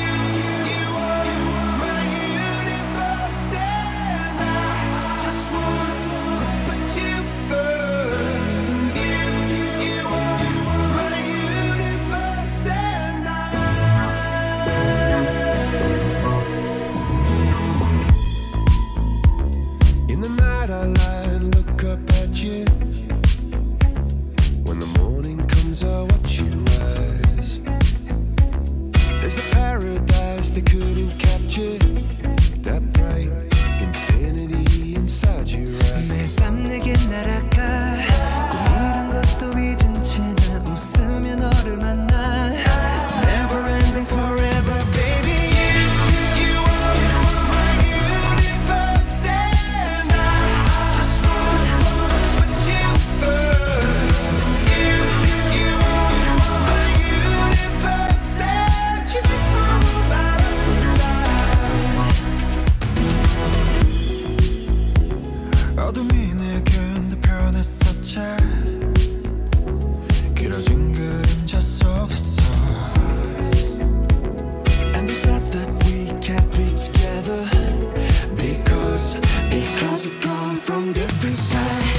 every 81.09 81.33
side. 81.35 81.98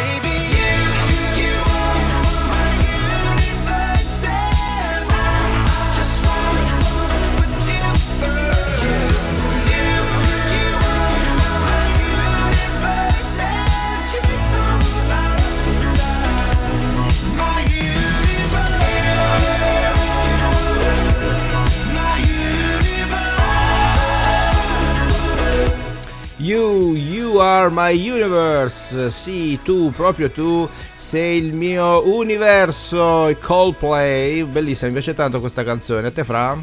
are 27.61 27.69
my 27.69 27.91
universe. 27.93 29.09
Sì, 29.11 29.59
tu, 29.63 29.91
proprio 29.91 30.31
tu, 30.31 30.67
sei 30.95 31.37
il 31.37 31.53
mio 31.53 32.07
universo. 32.07 33.35
Coldplay. 33.39 34.43
Bellissima, 34.43 34.87
mi 34.87 34.93
piace 34.93 35.13
tanto 35.13 35.39
questa 35.39 35.63
canzone. 35.63 36.07
A 36.07 36.11
te, 36.11 36.23
Fra? 36.23 36.57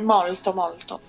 Molto, 0.00 0.52
molto. 0.52 1.00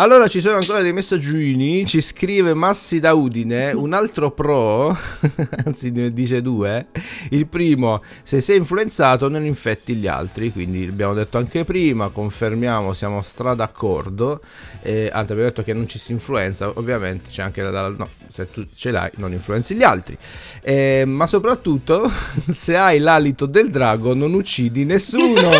Allora 0.00 0.28
ci 0.28 0.40
sono 0.40 0.58
ancora 0.58 0.80
dei 0.80 0.92
messaggini, 0.92 1.84
ci 1.84 2.00
scrive 2.00 2.54
Massi 2.54 3.00
da 3.00 3.14
Udine, 3.14 3.72
un 3.72 3.92
altro 3.92 4.30
pro, 4.30 4.96
anzi 5.66 5.90
ne 5.90 6.12
dice 6.12 6.40
due, 6.40 6.86
il 7.30 7.48
primo, 7.48 8.00
se 8.22 8.40
sei 8.40 8.58
influenzato 8.58 9.28
non 9.28 9.44
infetti 9.44 9.96
gli 9.96 10.06
altri, 10.06 10.52
quindi 10.52 10.86
abbiamo 10.86 11.14
detto 11.14 11.36
anche 11.38 11.64
prima, 11.64 12.10
confermiamo, 12.10 12.92
siamo 12.92 13.22
stra 13.22 13.54
d'accordo, 13.54 14.40
eh, 14.82 15.10
anzi 15.12 15.32
abbiamo 15.32 15.48
detto 15.48 15.64
che 15.64 15.72
non 15.72 15.88
ci 15.88 15.98
si 15.98 16.12
influenza, 16.12 16.70
ovviamente 16.76 17.30
c'è 17.30 17.42
anche 17.42 17.60
da, 17.60 17.88
no, 17.88 18.08
se 18.30 18.48
tu 18.48 18.64
ce 18.72 18.92
l'hai 18.92 19.10
non 19.16 19.32
influenzi 19.32 19.74
gli 19.74 19.82
altri, 19.82 20.16
Eh, 20.62 21.02
ma 21.06 21.26
soprattutto 21.26 22.08
se 22.46 22.76
hai 22.76 23.00
l'alito 23.00 23.46
del 23.46 23.68
drago 23.68 24.14
non 24.14 24.32
uccidi 24.34 24.84
nessuno. 24.84 25.50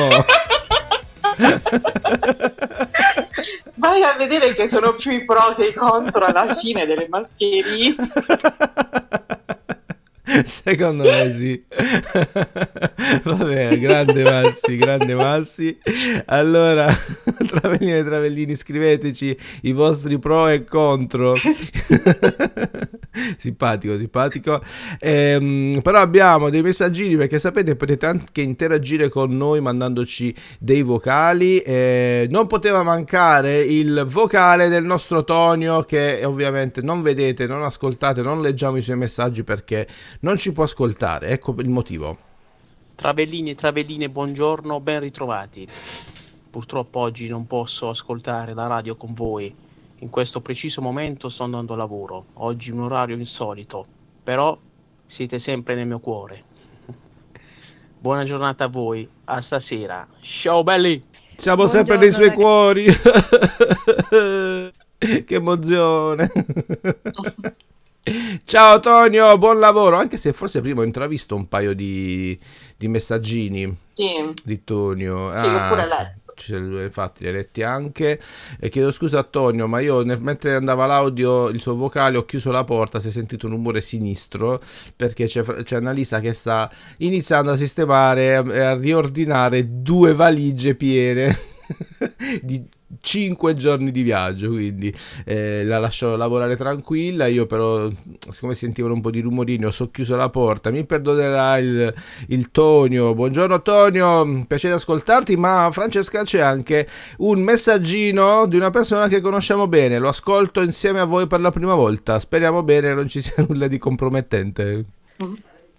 Vai 3.78 4.02
a 4.02 4.14
vedere 4.14 4.54
che 4.54 4.68
sono 4.68 4.94
più 4.94 5.12
i 5.12 5.24
pro 5.24 5.54
che 5.56 5.66
i 5.66 5.74
contro 5.74 6.24
alla 6.24 6.52
fine 6.54 6.84
delle 6.84 7.06
mascherine. 7.08 7.96
Secondo 10.44 11.04
me 11.04 11.32
sì. 11.32 11.64
Vabbè, 13.24 13.78
grande 13.78 14.22
Massi, 14.22 14.76
grande 14.76 15.14
Massi. 15.14 15.78
Allora, 16.26 16.92
Travellini 17.46 17.98
e 17.98 18.04
Travellini, 18.04 18.54
scriveteci 18.54 19.36
i 19.62 19.72
vostri 19.72 20.18
pro 20.18 20.48
e 20.48 20.64
contro. 20.64 21.34
simpatico, 23.38 23.96
simpatico. 23.96 24.60
Ehm, 25.00 25.80
però 25.82 25.98
abbiamo 25.98 26.50
dei 26.50 26.62
messaggini 26.62 27.16
perché 27.16 27.38
sapete 27.38 27.76
potete 27.76 28.06
anche 28.06 28.40
interagire 28.40 29.08
con 29.08 29.36
noi 29.36 29.60
mandandoci 29.60 30.34
dei 30.58 30.82
vocali. 30.82 31.58
Eh, 31.58 32.26
non 32.30 32.46
poteva 32.46 32.82
mancare 32.82 33.60
il 33.60 34.04
vocale 34.08 34.68
del 34.68 34.84
nostro 34.84 35.24
Tonio 35.24 35.82
che 35.82 36.22
ovviamente 36.24 36.80
non 36.82 37.02
vedete, 37.02 37.46
non 37.46 37.62
ascoltate, 37.62 38.22
non 38.22 38.40
leggiamo 38.40 38.76
i 38.76 38.82
suoi 38.82 38.96
messaggi 38.96 39.42
perché 39.42 39.86
non 40.20 40.36
ci 40.36 40.52
può 40.52 40.64
ascoltare. 40.64 41.28
Ecco 41.28 41.54
il 41.58 41.68
motivo. 41.68 42.26
Travellini 42.94 43.50
e 43.50 43.54
travelline, 43.54 44.10
buongiorno, 44.10 44.80
ben 44.80 45.00
ritrovati. 45.00 45.66
Purtroppo 46.50 46.98
oggi 46.98 47.28
non 47.28 47.46
posso 47.46 47.88
ascoltare 47.88 48.54
la 48.54 48.66
radio 48.66 48.96
con 48.96 49.12
voi. 49.12 49.66
In 50.00 50.10
questo 50.10 50.40
preciso 50.40 50.80
momento 50.80 51.28
sto 51.28 51.42
andando 51.42 51.74
a 51.74 51.76
lavoro. 51.76 52.26
Oggi 52.34 52.70
un 52.70 52.80
orario 52.80 53.16
insolito, 53.16 53.84
però 54.22 54.56
siete 55.06 55.38
sempre 55.40 55.74
nel 55.74 55.86
mio 55.88 55.98
cuore. 55.98 56.44
Buona 57.98 58.22
giornata 58.24 58.64
a 58.64 58.68
voi, 58.68 59.08
a 59.24 59.40
stasera. 59.40 60.06
Ciao 60.20 60.62
belli! 60.62 61.02
Siamo 61.36 61.66
sempre 61.66 61.96
nei 61.96 62.12
suoi 62.12 62.32
cuori. 62.32 62.84
che 64.98 65.24
emozione. 65.28 66.30
Ciao 68.44 68.80
Tonio, 68.80 69.36
buon 69.36 69.58
lavoro. 69.58 69.96
Anche 69.96 70.16
se 70.16 70.32
forse 70.32 70.60
prima 70.60 70.80
ho 70.80 70.84
intravisto 70.84 71.34
un 71.34 71.46
paio 71.48 71.74
di, 71.74 72.38
di 72.76 72.88
messaggini 72.88 73.76
Sì, 73.92 74.32
di 74.44 74.64
Tonio. 74.64 75.34
sì, 75.36 75.50
l'ho 75.50 75.58
Ah, 75.58 75.68
pure 75.68 75.86
letto. 75.86 76.17
Li- 76.46 76.82
infatti 76.82 77.22
li 77.22 77.28
hai 77.28 77.34
letti 77.34 77.62
anche. 77.62 78.20
E 78.58 78.68
chiedo 78.68 78.90
scusa 78.90 79.18
a 79.20 79.22
Tonio, 79.24 79.66
ma 79.66 79.80
io 79.80 80.02
nel- 80.02 80.20
mentre 80.20 80.54
andava 80.54 80.86
l'audio, 80.86 81.48
il 81.48 81.60
suo 81.60 81.74
vocale, 81.74 82.16
ho 82.16 82.24
chiuso 82.24 82.50
la 82.50 82.64
porta. 82.64 83.00
Si 83.00 83.08
è 83.08 83.10
sentito 83.10 83.46
un 83.46 83.52
rumore 83.52 83.80
sinistro 83.80 84.60
perché 84.96 85.26
c'è, 85.26 85.42
c'è 85.62 85.76
Annalisa 85.76 86.20
che 86.20 86.32
sta 86.32 86.70
iniziando 86.98 87.50
a 87.52 87.56
sistemare 87.56 88.26
e 88.28 88.60
a 88.60 88.74
riordinare 88.74 89.82
due 89.82 90.14
valigie 90.14 90.74
piene 90.74 91.36
di 92.42 92.64
5 93.00 93.54
giorni 93.54 93.90
di 93.90 94.02
viaggio. 94.02 94.50
Quindi 94.50 94.92
eh, 95.24 95.64
la 95.64 95.78
lascio 95.78 96.16
lavorare 96.16 96.56
tranquilla. 96.56 97.26
Io, 97.26 97.46
però, 97.46 97.88
siccome 98.30 98.54
sentivano 98.54 98.94
un 98.94 99.00
po' 99.00 99.10
di 99.10 99.20
rumorini, 99.20 99.64
ho 99.64 99.70
socchiuso 99.70 100.16
la 100.16 100.28
porta. 100.28 100.70
Mi 100.70 100.84
perdonerà 100.84 101.58
il, 101.58 101.94
il 102.28 102.50
Tonio. 102.50 103.14
Buongiorno 103.14 103.62
Tonio, 103.62 104.44
piacere 104.46 104.74
ascoltarti, 104.74 105.36
ma 105.36 105.68
Francesca 105.72 106.22
c'è 106.22 106.40
anche 106.40 106.86
un 107.18 107.40
messaggino 107.40 108.46
di 108.46 108.56
una 108.56 108.70
persona 108.70 109.08
che 109.08 109.20
conosciamo 109.20 109.66
bene, 109.68 109.98
lo 109.98 110.08
ascolto 110.08 110.60
insieme 110.62 111.00
a 111.00 111.04
voi 111.04 111.26
per 111.26 111.40
la 111.40 111.50
prima 111.50 111.74
volta, 111.74 112.18
speriamo 112.18 112.62
bene 112.62 112.94
non 112.94 113.08
ci 113.08 113.20
sia 113.20 113.44
nulla 113.46 113.68
di 113.68 113.78
compromettente. 113.78 114.84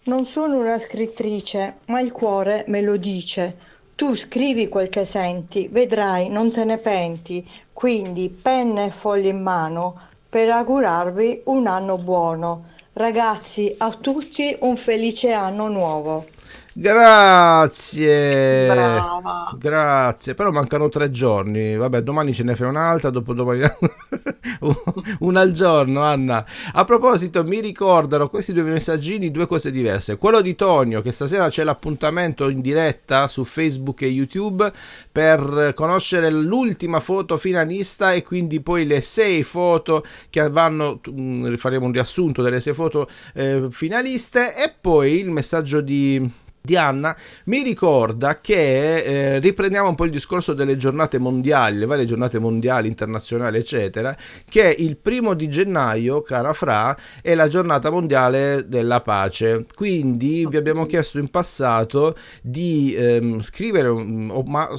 Non 0.04 0.26
sono 0.26 0.58
una 0.58 0.78
scrittrice, 0.78 1.78
ma 1.86 2.02
il 2.02 2.12
cuore 2.12 2.66
me 2.68 2.82
lo 2.82 2.98
dice. 2.98 3.68
Tu 4.00 4.16
scrivi 4.16 4.70
quel 4.70 4.88
che 4.88 5.04
senti, 5.04 5.68
vedrai, 5.70 6.30
non 6.30 6.54
te 6.54 6.64
ne 6.64 6.78
penti. 6.78 7.46
Quindi 7.74 8.30
penna 8.30 8.86
e 8.86 8.92
fogli 8.92 9.26
in 9.26 9.42
mano 9.42 10.00
per 10.30 10.50
augurarvi 10.50 11.42
un 11.48 11.68
anno 11.68 11.98
buono. 11.98 12.64
Ragazzi, 12.94 13.76
a 13.78 13.90
tutti 13.92 14.56
un 14.62 14.78
felice 14.78 15.34
anno 15.34 15.68
nuovo. 15.68 16.28
Grazie. 16.74 18.68
Brava. 18.68 19.56
Grazie, 19.58 20.34
però 20.36 20.52
mancano 20.52 20.90
tre 20.90 21.10
giorni. 21.10 21.76
Vabbè, 21.76 22.02
domani 22.02 22.34
ce 22.34 22.44
ne 22.44 22.56
fai 22.56 22.68
un'altra, 22.68 23.10
dopodomani 23.10 23.62
una 25.20 25.42
al 25.42 25.52
giorno, 25.52 26.02
Anna. 26.02 26.46
A 26.74 26.86
proposito, 26.86 27.44
mi 27.44 27.60
ricordano 27.60 28.30
questi 28.30 28.54
due 28.54 28.64
messaggini 28.64 29.32
due 29.32 29.48
cose 29.48 29.72
diverse. 29.72 30.18
Quello 30.18 30.42
di 30.42 30.56
Tonio, 30.56 31.02
che 31.02 31.12
stasera 31.12 31.50
c'è 31.50 31.64
l'appuntamento 31.64 32.50
in 32.50 32.62
diretta 32.62 33.28
su 33.28 33.44
Facebook 33.44 34.04
e 34.04 34.08
YouTube 34.08 34.72
per 35.12 35.74
conoscere 35.76 36.30
l'ultima 36.30 37.00
foto 37.00 37.38
finalista 37.38 38.14
e 38.14 38.24
quindi 38.24 38.62
poi 38.62 38.86
le 38.86 39.02
sei 39.02 39.44
foto 39.44 40.06
che 40.30 40.48
vanno, 40.50 41.00
mm, 41.10 41.56
faremo 41.56 41.86
un 41.86 41.92
riassunto 41.92 42.42
delle 42.42 42.60
sei 42.60 42.74
foto 42.74 43.08
eh, 43.34 43.68
finaliste 43.72 44.56
e 44.56 44.74
poi 44.80 45.20
il 45.20 45.32
messaggio 45.32 45.82
di 45.82 46.48
di 46.62 46.76
Anna 46.76 47.16
mi 47.46 47.64
ricorda 47.64 48.40
che 48.40 49.04
eh, 49.04 49.40
riprendiamo 49.40 49.90
un 49.90 49.96
po' 49.96 50.06
il 50.06 50.12
discorso 50.12 50.54
delle 50.54 50.78
giornate 50.78 51.18
mondiali, 51.18 51.78
le 51.78 51.86
varie 51.86 52.06
giornate 52.06 52.40
mondiali, 52.40 52.88
internazionali, 52.88 53.58
eccetera, 53.58 54.16
che 54.48 54.76
il 54.78 54.98
primo 54.98 55.34
di 55.34 55.50
gennaio, 55.50 56.22
cara 56.22 56.54
Fra, 56.54 56.96
è 57.22 57.34
la 57.36 57.48
giornata 57.48 57.90
mondiale 57.90 58.66
della 58.68 59.02
pace. 59.02 59.66
Quindi 59.74 60.46
vi 60.48 60.58
abbiamo 60.58 60.86
chiesto 60.86 61.18
in 61.20 61.30
passato 61.30 62.16
di 62.42 62.94
ehm, 62.98 63.42
scrivere, 63.42 63.88
o 63.88 64.44
ma 64.44 64.70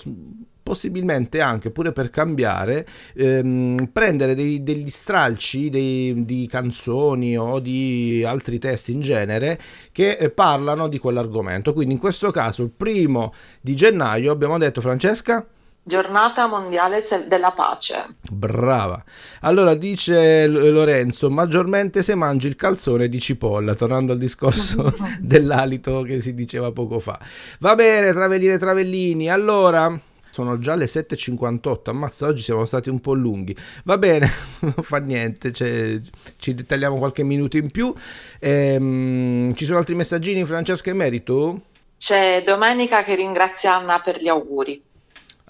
possibilmente 0.63 1.41
anche 1.41 1.71
pure 1.71 1.93
per 1.93 2.11
cambiare 2.11 2.87
ehm, 3.15 3.89
prendere 3.93 4.35
dei- 4.35 4.63
degli 4.63 4.91
stralci 4.91 5.71
dei- 5.71 6.25
di 6.25 6.47
canzoni 6.51 7.37
o 7.37 7.59
di 7.59 8.23
altri 8.27 8.59
testi 8.59 8.93
in 8.93 9.01
genere 9.01 9.59
che 9.93 10.13
eh, 10.13 10.31
parlano 10.31 10.89
di 10.89 10.99
quell'argomento 10.99 11.73
quindi 11.73 11.95
in 11.95 12.01
questo 12.01 12.31
caso 12.31 12.63
il 12.63 12.71
primo 12.71 13.33
di 13.61 13.75
gennaio 13.75 14.33
abbiamo 14.33 14.59
detto 14.59 14.81
Francesca 14.81 15.45
Giornata 15.83 16.47
mondiale 16.47 17.03
della 17.27 17.53
pace. 17.53 18.05
Brava. 18.31 19.03
Allora 19.41 19.75
dice 19.75 20.47
Lorenzo, 20.47 21.31
maggiormente 21.31 22.03
se 22.03 22.15
mangi 22.15 22.49
il 22.49 22.55
calzone 22.55 23.09
di 23.09 23.19
cipolla, 23.19 23.75
tornando 23.75 24.13
al 24.13 24.19
discorso 24.19 24.95
dell'alito 25.19 26.03
che 26.03 26.21
si 26.21 26.35
diceva 26.35 26.71
poco 26.71 27.01
fa. 27.01 27.19
Va 27.61 27.75
bene, 27.75 28.13
Travellini 28.13 28.53
e 28.53 28.59
Travellini. 28.59 29.31
Allora, 29.31 29.99
Sono 30.31 30.59
già 30.59 30.75
le 30.75 30.87
7.58, 30.87 31.91
ammazza, 31.91 32.27
oggi 32.27 32.43
siamo 32.43 32.65
stati 32.67 32.89
un 32.89 33.01
po' 33.01 33.15
lunghi. 33.15 33.55
Va 33.85 33.99
bene, 33.99 34.31
non 34.61 34.75
fa 34.81 34.99
niente, 34.99 35.53
cioè, 35.53 36.01
ci 36.37 36.53
ritagliamo 36.53 36.99
qualche 36.99 37.23
minuto 37.23 37.57
in 37.57 37.71
più. 37.71 37.93
Ehm, 38.39 39.55
ci 39.55 39.65
sono 39.65 39.79
altri 39.79 39.95
messaggini, 39.95 40.45
Francesca 40.45 40.91
e 40.91 40.95
Merito? 40.95 41.63
C'è 41.97 42.43
Domenica 42.45 43.03
che 43.03 43.15
ringrazia 43.15 43.77
Anna 43.77 44.01
per 44.01 44.21
gli 44.21 44.29
auguri. 44.29 44.83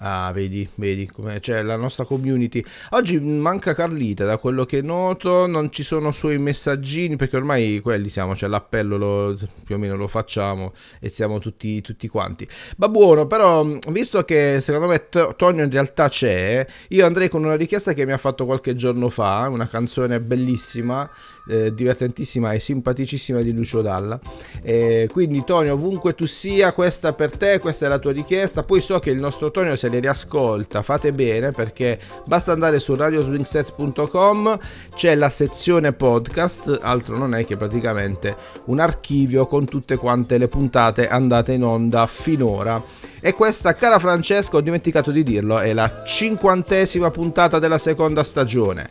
Ah, 0.03 0.31
vedi, 0.33 0.67
vedi 0.75 1.05
come 1.05 1.39
c'è 1.39 1.61
la 1.61 1.75
nostra 1.75 2.05
community. 2.05 2.63
Oggi 2.91 3.19
manca 3.19 3.75
Carlita, 3.75 4.25
da 4.25 4.39
quello 4.39 4.65
che 4.65 4.81
noto, 4.81 5.45
non 5.45 5.71
ci 5.71 5.83
sono 5.83 6.11
suoi 6.11 6.39
messaggini 6.39 7.17
perché 7.17 7.35
ormai 7.37 7.79
quelli 7.81 8.09
siamo, 8.09 8.35
cioè 8.35 8.49
l'appello 8.49 8.97
lo- 8.97 9.37
più 9.63 9.75
o 9.75 9.77
meno 9.77 9.95
lo 9.95 10.07
facciamo 10.07 10.73
e 10.99 11.09
siamo 11.09 11.37
tutti, 11.37 11.81
tutti 11.81 12.07
quanti. 12.07 12.47
Va 12.77 12.89
buono, 12.89 13.27
però 13.27 13.63
visto 13.89 14.23
che 14.25 14.57
secondo 14.59 14.87
me 14.87 15.07
To- 15.07 15.35
Tonio 15.37 15.63
in 15.63 15.69
realtà 15.69 16.09
c'è, 16.09 16.65
io 16.87 17.05
andrei 17.05 17.29
con 17.29 17.43
una 17.43 17.55
richiesta 17.55 17.93
che 17.93 18.03
mi 18.03 18.11
ha 18.11 18.17
fatto 18.17 18.45
qualche 18.47 18.73
giorno 18.73 19.07
fa, 19.07 19.49
una 19.49 19.67
canzone 19.67 20.19
bellissima, 20.19 21.07
eh, 21.51 21.73
divertentissima 21.73 22.53
e 22.53 22.59
simpaticissima 22.59 23.41
di 23.41 23.53
Lucio 23.53 23.81
Dalla. 23.81 24.19
Eh, 24.61 25.09
quindi 25.11 25.43
Tonio, 25.43 25.73
ovunque 25.73 26.15
tu 26.15 26.25
sia, 26.25 26.71
questa 26.73 27.13
per 27.13 27.35
te, 27.35 27.59
questa 27.59 27.85
è 27.85 27.89
la 27.89 27.99
tua 27.99 28.11
richiesta. 28.11 28.63
Poi 28.63 28.81
so 28.81 28.99
che 28.99 29.09
il 29.09 29.19
nostro 29.19 29.51
Tonio 29.51 29.75
se 29.75 29.89
le 29.89 29.99
riascolta, 29.99 30.81
fate 30.81 31.11
bene 31.11 31.51
perché 31.51 31.99
basta 32.25 32.51
andare 32.51 32.79
su 32.79 32.95
radioswingset.com, 32.95 34.57
c'è 34.95 35.15
la 35.15 35.29
sezione 35.29 35.93
podcast, 35.93 36.79
altro 36.81 37.17
non 37.17 37.35
è 37.35 37.45
che 37.45 37.57
praticamente 37.57 38.35
un 38.65 38.79
archivio 38.79 39.47
con 39.47 39.65
tutte 39.65 39.97
quante 39.97 40.37
le 40.37 40.47
puntate 40.47 41.07
andate 41.07 41.53
in 41.53 41.63
onda 41.63 42.07
finora. 42.07 42.81
E 43.19 43.33
questa, 43.33 43.73
cara 43.73 43.99
Francesca, 43.99 44.57
ho 44.57 44.61
dimenticato 44.61 45.11
di 45.11 45.23
dirlo, 45.23 45.59
è 45.59 45.73
la 45.73 46.03
cinquantesima 46.05 47.11
puntata 47.11 47.59
della 47.59 47.77
seconda 47.77 48.23
stagione. 48.23 48.89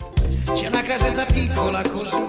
C'è 0.54 0.68
una 0.68 0.82
casetta 0.82 1.24
piccola 1.24 1.82
così, 1.90 2.19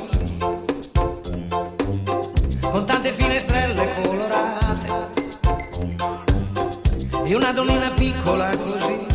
e 7.32 7.36
una 7.36 7.54
donnina 7.54 7.90
piccola 7.92 8.50
così, 8.58 9.08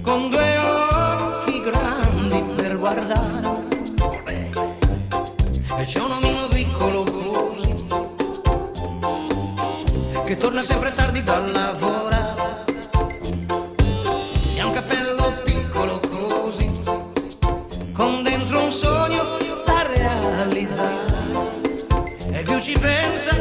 con 0.00 0.30
due 0.30 0.58
occhi 0.58 1.60
grandi 1.60 2.42
per 2.56 2.78
guardare, 2.78 3.48
e 5.76 5.84
c'è 5.84 6.00
un 6.00 6.10
omino 6.12 6.46
piccolo 6.48 7.04
così, 7.04 7.74
che 10.24 10.36
torna 10.38 10.62
sempre 10.62 10.90
tardi 10.92 11.22
dal 11.22 11.50
lavorare, 11.50 12.64
e 14.54 14.58
ha 14.58 14.66
un 14.66 14.72
cappello 14.72 15.34
piccolo 15.44 16.00
così 16.08 16.70
con 17.92 18.22
dentro 18.22 18.62
un 18.62 18.70
sogno 18.70 19.24
da 19.66 19.86
realizzare. 19.88 20.96
E 22.30 22.42
più 22.44 22.58
ci 22.58 22.78
pensa 22.78 23.36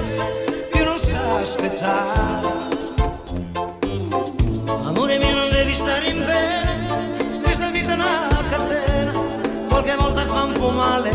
più 0.70 0.84
non 0.84 1.00
sa 1.00 1.40
aspettare 1.40 2.77
qualche 9.80 9.96
volta 9.96 10.26
fa 10.26 10.42
un 10.42 10.54
po' 10.54 10.70
male 10.70 11.12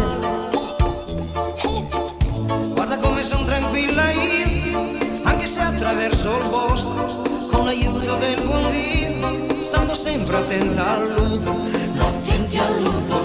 guarda 2.68 2.96
come 2.96 3.25
sono 3.25 3.42
tranquilla 3.44 4.09
io 4.12 5.20
anche 5.25 5.46
se 5.46 5.61
attraverso 5.62 6.37
il 6.37 6.48
bosco 6.48 7.48
con 7.51 7.64
l'aiuto 7.64 8.14
del 8.14 8.40
buon 8.44 8.70
Dio 8.70 9.64
stando 9.64 9.94
sempre 9.94 10.37
attenta 10.37 10.90
al 10.92 11.09
lupo 11.11 11.57
attenti 11.98 12.57
al 12.59 12.81
lupo 12.81 13.21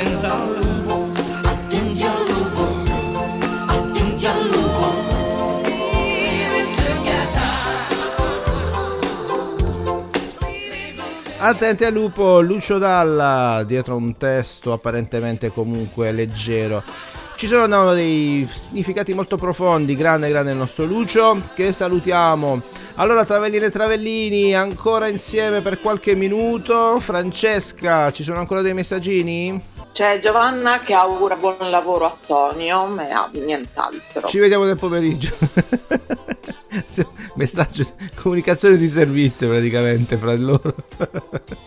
attenta 0.00 0.32
al 0.32 0.56
lupo. 0.56 1.08
Attenti 1.42 2.02
al 2.04 2.26
lupo, 2.26 2.60
attenti 3.66 4.26
al 4.26 4.46
lupo. 4.48 5.08
Attenti 11.42 11.84
al 11.84 11.92
lupo, 11.92 12.40
Lucio 12.40 12.78
Dalla, 12.78 13.64
dietro 13.66 13.96
un 13.96 14.16
testo 14.16 14.72
apparentemente 14.72 15.50
comunque 15.50 16.12
leggero. 16.12 16.82
Ci 17.36 17.46
sono 17.46 17.94
dei 17.94 18.46
significati 18.52 19.14
molto 19.14 19.36
profondi, 19.38 19.94
grande 19.94 20.28
grande 20.28 20.50
il 20.50 20.58
nostro 20.58 20.84
Lucio, 20.84 21.40
che 21.54 21.72
salutiamo. 21.72 22.60
Allora 22.96 23.24
Travellini 23.24 23.64
e 23.64 23.70
Travellini, 23.70 24.54
ancora 24.54 25.08
insieme 25.08 25.62
per 25.62 25.80
qualche 25.80 26.14
minuto. 26.14 27.00
Francesca, 27.00 28.10
ci 28.12 28.22
sono 28.22 28.38
ancora 28.40 28.60
dei 28.60 28.74
messaggini? 28.74 29.58
C'è 29.92 30.18
Giovanna 30.18 30.80
che 30.80 30.94
augura 30.94 31.36
buon 31.36 31.56
lavoro 31.70 32.06
a 32.06 32.16
Tonio, 32.26 32.86
ma 32.86 33.28
nient'altro. 33.32 34.28
Ci 34.28 34.38
vediamo 34.38 34.64
nel 34.64 34.78
pomeriggio. 34.78 35.34
Messaggio, 37.34 37.84
comunicazione 38.14 38.76
di 38.76 38.88
servizio 38.88 39.48
praticamente 39.48 40.16
fra 40.16 40.34
loro. 40.34 40.74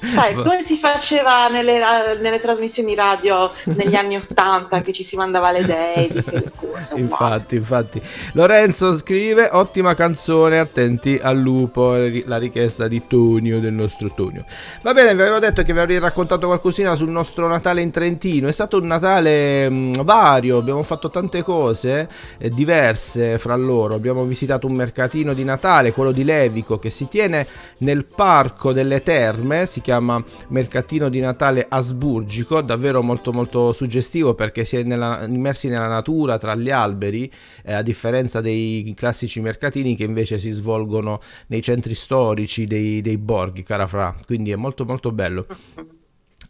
Sai, 0.01 0.33
come 0.35 0.61
si 0.61 0.77
faceva 0.77 1.49
nelle, 1.49 1.79
nelle 2.21 2.39
trasmissioni 2.39 2.95
radio 2.95 3.51
negli 3.65 3.95
anni 3.95 4.15
Ottanta 4.15 4.81
che 4.81 4.93
ci 4.93 5.03
si 5.03 5.17
mandava 5.17 5.51
le 5.51 5.65
dediche, 5.65 6.31
le 6.31 6.51
cose. 6.55 6.95
Infatti, 6.95 7.55
infatti. 7.55 8.01
Lorenzo 8.33 8.97
scrive: 8.97 9.49
Ottima 9.51 9.93
canzone, 9.93 10.59
attenti 10.59 11.19
al 11.21 11.37
lupo. 11.37 11.95
La 12.25 12.37
richiesta 12.37 12.87
di 12.87 13.05
Tonio, 13.05 13.59
del 13.59 13.73
nostro 13.73 14.09
Tonio. 14.13 14.45
Va 14.83 14.93
bene, 14.93 15.13
vi 15.15 15.21
avevo 15.21 15.39
detto 15.39 15.63
che 15.63 15.73
vi 15.73 15.79
avrei 15.79 15.99
raccontato 15.99 16.47
qualcosina 16.47 16.95
sul 16.95 17.09
nostro 17.09 17.47
Natale 17.47 17.81
in 17.81 17.91
Trentino. 17.91 18.47
È 18.47 18.53
stato 18.53 18.77
un 18.77 18.87
Natale 18.87 19.69
mh, 19.69 20.03
vario, 20.03 20.57
abbiamo 20.57 20.83
fatto 20.83 21.09
tante 21.09 21.43
cose 21.43 22.07
eh, 22.37 22.49
diverse 22.49 23.37
fra 23.37 23.55
loro. 23.55 23.95
Abbiamo 23.95 24.23
visitato 24.23 24.67
un 24.67 24.73
mercatino 24.93 25.33
di 25.33 25.43
Natale, 25.43 25.91
quello 25.91 26.11
di 26.11 26.23
Levico, 26.23 26.77
che 26.77 26.91
si 26.91 27.07
tiene 27.07 27.47
nel 27.79 28.05
parco 28.05 28.73
delle 28.73 29.01
terme. 29.01 29.65
Si 29.65 29.81
chiama 29.81 30.23
Mercatino 30.49 31.09
di 31.09 31.19
Natale 31.19 31.65
Asburgico, 31.67 32.61
davvero 32.61 33.01
molto 33.01 33.33
molto 33.33 33.73
suggestivo 33.73 34.35
perché 34.35 34.63
si 34.63 34.77
è 34.77 34.83
nella- 34.83 35.25
immersi 35.25 35.67
nella 35.67 35.87
natura 35.87 36.37
tra 36.37 36.53
gli 36.53 36.69
alberi, 36.69 37.29
eh, 37.63 37.73
a 37.73 37.81
differenza 37.81 38.39
dei 38.39 38.93
classici 38.95 39.41
mercatini 39.41 39.95
che 39.95 40.03
invece 40.03 40.37
si 40.37 40.51
svolgono 40.51 41.19
nei 41.47 41.63
centri 41.63 41.95
storici 41.95 42.67
dei, 42.67 43.01
dei 43.01 43.17
borghi, 43.17 43.63
cara 43.63 43.87
fra. 43.87 44.15
Quindi 44.27 44.51
è 44.51 44.55
molto 44.55 44.85
molto 44.85 45.11
bello. 45.11 45.47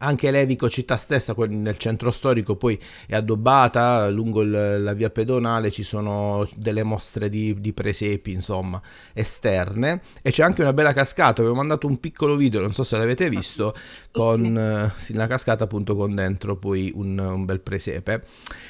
Anche 0.03 0.31
Levico 0.31 0.69
città 0.69 0.97
stessa, 0.97 1.33
nel 1.47 1.77
centro 1.77 2.11
storico, 2.11 2.57
poi 2.57 2.77
è 3.07 3.15
addobbata, 3.15 4.09
lungo 4.09 4.41
il- 4.41 4.83
la 4.83 4.93
via 4.93 5.09
pedonale 5.09 5.71
ci 5.71 5.83
sono 5.83 6.45
delle 6.55 6.83
mostre 6.83 7.29
di, 7.29 7.59
di 7.61 7.71
presepi, 7.71 8.31
insomma, 8.33 8.81
esterne. 9.13 10.01
E 10.21 10.31
c'è 10.31 10.43
anche 10.43 10.61
una 10.61 10.73
bella 10.73 10.91
cascata, 10.91 11.39
avevo 11.39 11.55
mandato 11.55 11.87
un 11.87 11.99
piccolo 12.01 12.35
video, 12.35 12.59
non 12.59 12.73
so 12.73 12.83
se 12.83 12.97
l'avete 12.97 13.29
visto, 13.29 13.73
con 14.13 14.91
sì, 14.97 15.13
la 15.13 15.25
cascata 15.25 15.63
appunto 15.63 15.95
con 15.95 16.13
dentro 16.13 16.55
poi 16.55 16.91
un, 16.93 17.17
un 17.17 17.45
bel 17.45 17.61
presepe. 17.61 18.23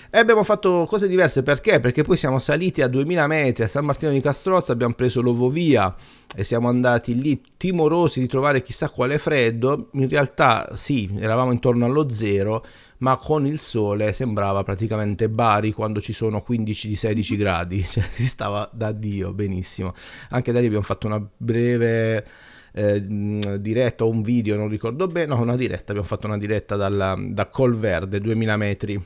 E 0.10 0.18
abbiamo 0.18 0.44
fatto 0.44 0.86
cose 0.88 1.10
diverse 1.10 1.44
perché? 1.44 1.82
Perché 1.82 2.04
poi 2.04 2.16
siamo 2.16 2.40
saliti 2.40 2.82
a 2.82 2.88
2000 2.88 3.28
metri 3.28 3.64
a 3.64 3.68
San 3.68 3.84
Martino 3.84 4.12
di 4.12 4.22
Castrozza, 4.22 4.72
abbiamo 4.72 4.94
preso 4.94 5.22
l'ovovia 5.22 5.94
e 6.34 6.46
siamo 6.46 6.70
andati 6.70 7.20
lì 7.20 7.44
timorosi 7.58 8.22
di 8.22 8.28
trovare 8.28 8.64
chissà 8.64 8.90
quale 8.90 9.18
freddo. 9.18 9.90
In 9.94 10.08
realtà 10.08 10.70
sì, 10.76 11.14
eravamo 11.20 11.52
intorno 11.52 11.84
allo 11.84 12.10
zero, 12.10 12.66
ma 13.00 13.18
con 13.18 13.46
il 13.46 13.60
sole 13.60 14.14
sembrava 14.14 14.64
praticamente 14.64 15.28
Bari 15.28 15.74
quando 15.74 16.00
ci 16.00 16.14
sono 16.14 16.42
15-16 16.48 17.36
gradi, 17.36 17.84
cioè 17.86 18.02
si 18.02 18.26
stava 18.26 18.70
da 18.72 18.94
Dio 18.94 19.34
benissimo. 19.34 19.94
Anche 20.30 20.54
da 20.54 20.62
lì 20.62 20.68
abbiamo 20.68 20.86
fatto 20.86 21.06
una 21.06 21.22
breve 21.36 22.26
eh, 22.74 23.60
diretta 23.60 24.04
o 24.04 24.10
un 24.10 24.22
video, 24.22 24.56
non 24.58 24.68
ricordo 24.68 25.08
bene, 25.08 25.28
no, 25.28 25.42
una 25.42 25.56
diretta, 25.56 25.92
abbiamo 25.92 26.08
fatto 26.08 26.28
una 26.28 26.38
diretta 26.38 26.76
dalla- 26.76 27.16
da 27.20 27.48
Colverde, 27.48 28.20
2000 28.20 28.58
metri. 28.58 29.02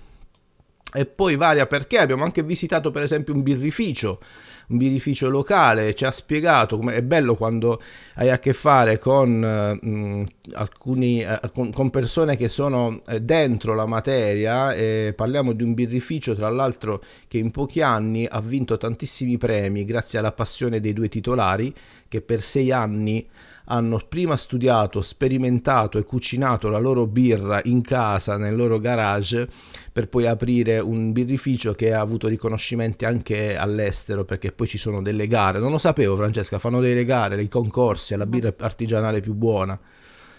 E 0.93 1.05
poi 1.05 1.35
varia 1.35 1.67
perché 1.67 1.97
abbiamo 1.97 2.23
anche 2.23 2.43
visitato 2.43 2.91
per 2.91 3.03
esempio 3.03 3.33
un 3.33 3.43
birrificio, 3.43 4.21
un 4.69 4.77
birrificio 4.77 5.29
locale, 5.29 5.93
ci 5.93 6.05
ha 6.05 6.11
spiegato 6.11 6.77
come 6.77 6.95
è 6.95 7.03
bello 7.03 7.35
quando 7.35 7.81
hai 8.15 8.29
a 8.29 8.39
che 8.39 8.53
fare 8.53 8.97
con 8.97 9.43
eh, 9.43 9.85
mh, 9.85 10.27
alcuni 10.53 11.21
eh, 11.21 11.39
con, 11.53 11.73
con 11.73 11.89
persone 11.89 12.37
che 12.37 12.47
sono 12.47 13.01
eh, 13.05 13.21
dentro 13.21 13.75
la 13.75 13.85
materia 13.85 14.73
e 14.73 15.13
parliamo 15.13 15.51
di 15.51 15.63
un 15.63 15.73
birrificio 15.73 16.33
tra 16.33 16.49
l'altro 16.49 17.03
che 17.27 17.37
in 17.37 17.51
pochi 17.51 17.81
anni 17.81 18.25
ha 18.25 18.39
vinto 18.39 18.77
tantissimi 18.77 19.37
premi 19.37 19.83
grazie 19.83 20.19
alla 20.19 20.31
passione 20.31 20.79
dei 20.79 20.93
due 20.93 21.09
titolari 21.09 21.73
che 22.07 22.21
per 22.21 22.41
sei 22.41 22.71
anni 22.71 23.27
hanno 23.69 23.99
prima 24.07 24.37
studiato, 24.37 25.01
sperimentato 25.01 25.97
e 25.97 26.03
cucinato 26.03 26.69
la 26.69 26.77
loro 26.77 27.05
birra 27.05 27.59
in 27.65 27.81
casa, 27.81 28.37
nel 28.37 28.55
loro 28.55 28.77
garage, 28.77 29.47
per 29.91 30.07
poi 30.07 30.25
aprire 30.25 30.79
un 30.79 31.11
birrificio 31.11 31.73
che 31.73 31.93
ha 31.93 31.99
avuto 31.99 32.27
riconoscimenti 32.27 33.05
anche 33.05 33.57
all'estero, 33.57 34.23
perché 34.23 34.51
poi 34.51 34.67
ci 34.67 34.77
sono 34.77 35.01
delle 35.01 35.27
gare. 35.27 35.59
Non 35.59 35.71
lo 35.71 35.77
sapevo, 35.77 36.15
Francesca, 36.15 36.59
fanno 36.59 36.79
delle 36.79 37.03
gare, 37.03 37.35
dei 37.35 37.49
concorsi 37.49 38.13
alla 38.13 38.25
birra 38.25 38.53
artigianale 38.57 39.19
più 39.19 39.33
buona, 39.33 39.77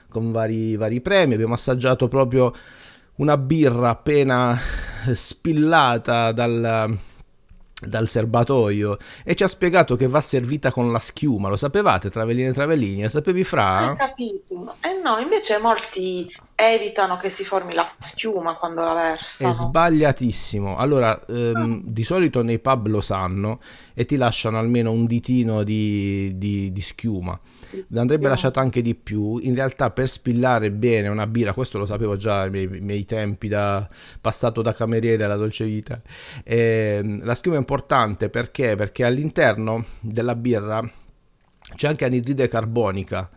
con 0.08 0.32
vari, 0.32 0.76
vari 0.76 1.00
premi. 1.00 1.34
Abbiamo 1.34 1.54
assaggiato 1.54 2.08
proprio 2.08 2.52
una 3.16 3.36
birra 3.36 3.90
appena 3.90 4.58
spillata 5.12 6.32
dal, 6.32 6.96
dal 7.80 8.08
serbatoio 8.08 8.96
e 9.24 9.34
ci 9.34 9.44
ha 9.44 9.48
spiegato 9.48 9.96
che 9.96 10.08
va 10.08 10.20
servita 10.20 10.72
con 10.72 10.90
la 10.90 10.98
schiuma. 10.98 11.48
Lo 11.48 11.56
sapevate, 11.56 12.10
Travellini 12.10 12.48
e 12.48 12.52
Travellini? 12.52 13.02
Lo 13.02 13.08
sapevi 13.08 13.44
fra? 13.44 13.94
capito? 13.96 14.74
Eh 14.80 15.00
no, 15.02 15.18
invece 15.18 15.58
molti 15.58 16.32
evitano 16.60 17.16
che 17.16 17.30
si 17.30 17.44
formi 17.44 17.72
la 17.72 17.84
schiuma 17.84 18.56
quando 18.56 18.82
la 18.82 18.90
È 18.90 19.10
versano. 19.12 19.52
sbagliatissimo. 19.52 20.76
Allora, 20.76 21.24
ehm, 21.26 21.82
di 21.84 22.02
solito 22.02 22.42
nei 22.42 22.58
pub 22.58 22.88
lo 22.88 23.00
sanno 23.00 23.60
e 23.94 24.04
ti 24.04 24.16
lasciano 24.16 24.58
almeno 24.58 24.90
un 24.90 25.06
ditino 25.06 25.62
di, 25.62 26.36
di- 26.36 26.72
di 26.72 26.80
schiuma. 26.80 27.38
Andrebbe 27.94 28.28
lasciato 28.28 28.58
anche 28.58 28.82
di 28.82 28.96
più. 28.96 29.38
In 29.38 29.54
realtà, 29.54 29.90
per 29.90 30.08
spillare 30.08 30.72
bene 30.72 31.06
una 31.06 31.28
birra, 31.28 31.52
questo 31.52 31.78
lo 31.78 31.86
sapevo 31.86 32.16
già 32.16 32.40
ai 32.40 32.50
miei, 32.50 32.66
miei 32.66 33.04
tempi 33.04 33.46
da 33.46 33.86
passato 34.20 34.60
da 34.60 34.74
cameriere 34.74 35.22
alla 35.24 35.36
dolce 35.36 35.64
vita. 35.64 36.00
ehm, 36.44 37.24
la 37.24 37.34
schiuma 37.34 37.56
è 37.56 37.60
importante 37.60 38.30
perché? 38.30 38.74
Perché 38.74 39.04
all'interno 39.04 39.84
della 40.00 40.34
birra 40.34 40.82
c'è 41.76 41.86
anche 41.88 42.04
anidride 42.06 42.48
carbonica, 42.48 43.28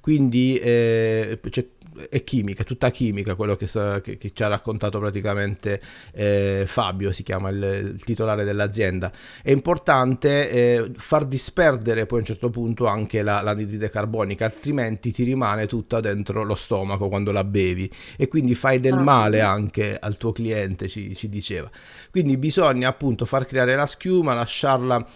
quindi 0.00 0.56
eh, 0.58 1.40
c'è- 1.50 1.66
è 2.08 2.22
chimica, 2.24 2.62
è 2.62 2.64
tutta 2.64 2.90
chimica 2.90 3.34
quello 3.34 3.56
che, 3.56 3.66
sa- 3.66 4.00
che- 4.00 4.16
che 4.18 4.32
ci 4.32 4.42
ha 4.42 4.48
raccontato 4.48 4.98
praticamente 4.98 5.80
eh, 6.12 6.64
Fabio, 6.66 7.12
si 7.12 7.22
chiama 7.22 7.48
il, 7.50 7.92
il 7.96 8.04
titolare 8.04 8.44
dell'azienda. 8.44 9.12
È 9.42 9.50
importante 9.50 10.50
eh, 10.50 10.90
far 10.96 11.24
disperdere 11.24 12.06
poi 12.06 12.18
a 12.18 12.20
un 12.20 12.26
certo 12.26 12.50
punto 12.50 12.86
anche 12.86 13.22
la, 13.22 13.42
l'anidride 13.42 13.90
carbonica, 13.90 14.44
altrimenti 14.44 15.12
ti 15.12 15.24
rimane 15.24 15.66
tutta 15.66 16.00
dentro 16.00 16.42
lo 16.44 16.54
stomaco 16.54 17.08
quando 17.08 17.32
la 17.32 17.44
bevi 17.44 17.90
e 18.16 18.28
quindi 18.28 18.54
fai 18.54 18.80
del 18.80 18.96
male 18.98 19.40
anche 19.40 19.98
al 19.98 20.16
tuo 20.16 20.32
cliente, 20.32 20.88
ci, 20.88 21.14
ci 21.14 21.28
diceva. 21.28 21.70
Quindi 22.10 22.36
bisogna 22.36 22.88
appunto 22.88 23.24
far 23.24 23.46
creare 23.46 23.74
la 23.74 23.86
schiuma, 23.86 24.34
lasciarla. 24.34 25.06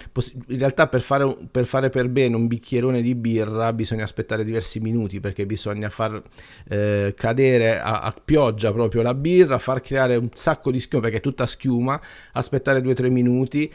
In 0.49 0.59
realtà, 0.59 0.89
per 0.89 1.01
fare, 1.01 1.37
per 1.51 1.67
fare 1.67 1.91
per 1.91 2.09
bene 2.09 2.37
un 2.37 2.47
bicchierone 2.47 3.03
di 3.03 3.15
birra 3.15 3.73
bisogna 3.73 4.05
aspettare 4.05 4.45
diversi 4.45 4.81
minuti 4.81 5.21
perché 5.21 5.47
bisogna 5.47 5.89
far 5.91 6.21
eh, 6.69 7.15
cadere 7.17 7.79
a, 7.81 8.01
a 8.01 8.15
pioggia 8.25 8.73
proprio 8.73 9.03
la 9.03 9.15
birra, 9.15 9.59
far 9.59 9.81
creare 9.81 10.17
un 10.17 10.31
sacco 10.33 10.71
di 10.71 10.81
schiuma 10.81 11.05
perché 11.05 11.19
è 11.19 11.23
tutta 11.23 11.47
schiuma, 11.47 12.01
aspettare 12.33 12.81
2-3 12.81 13.11
minuti. 13.11 13.73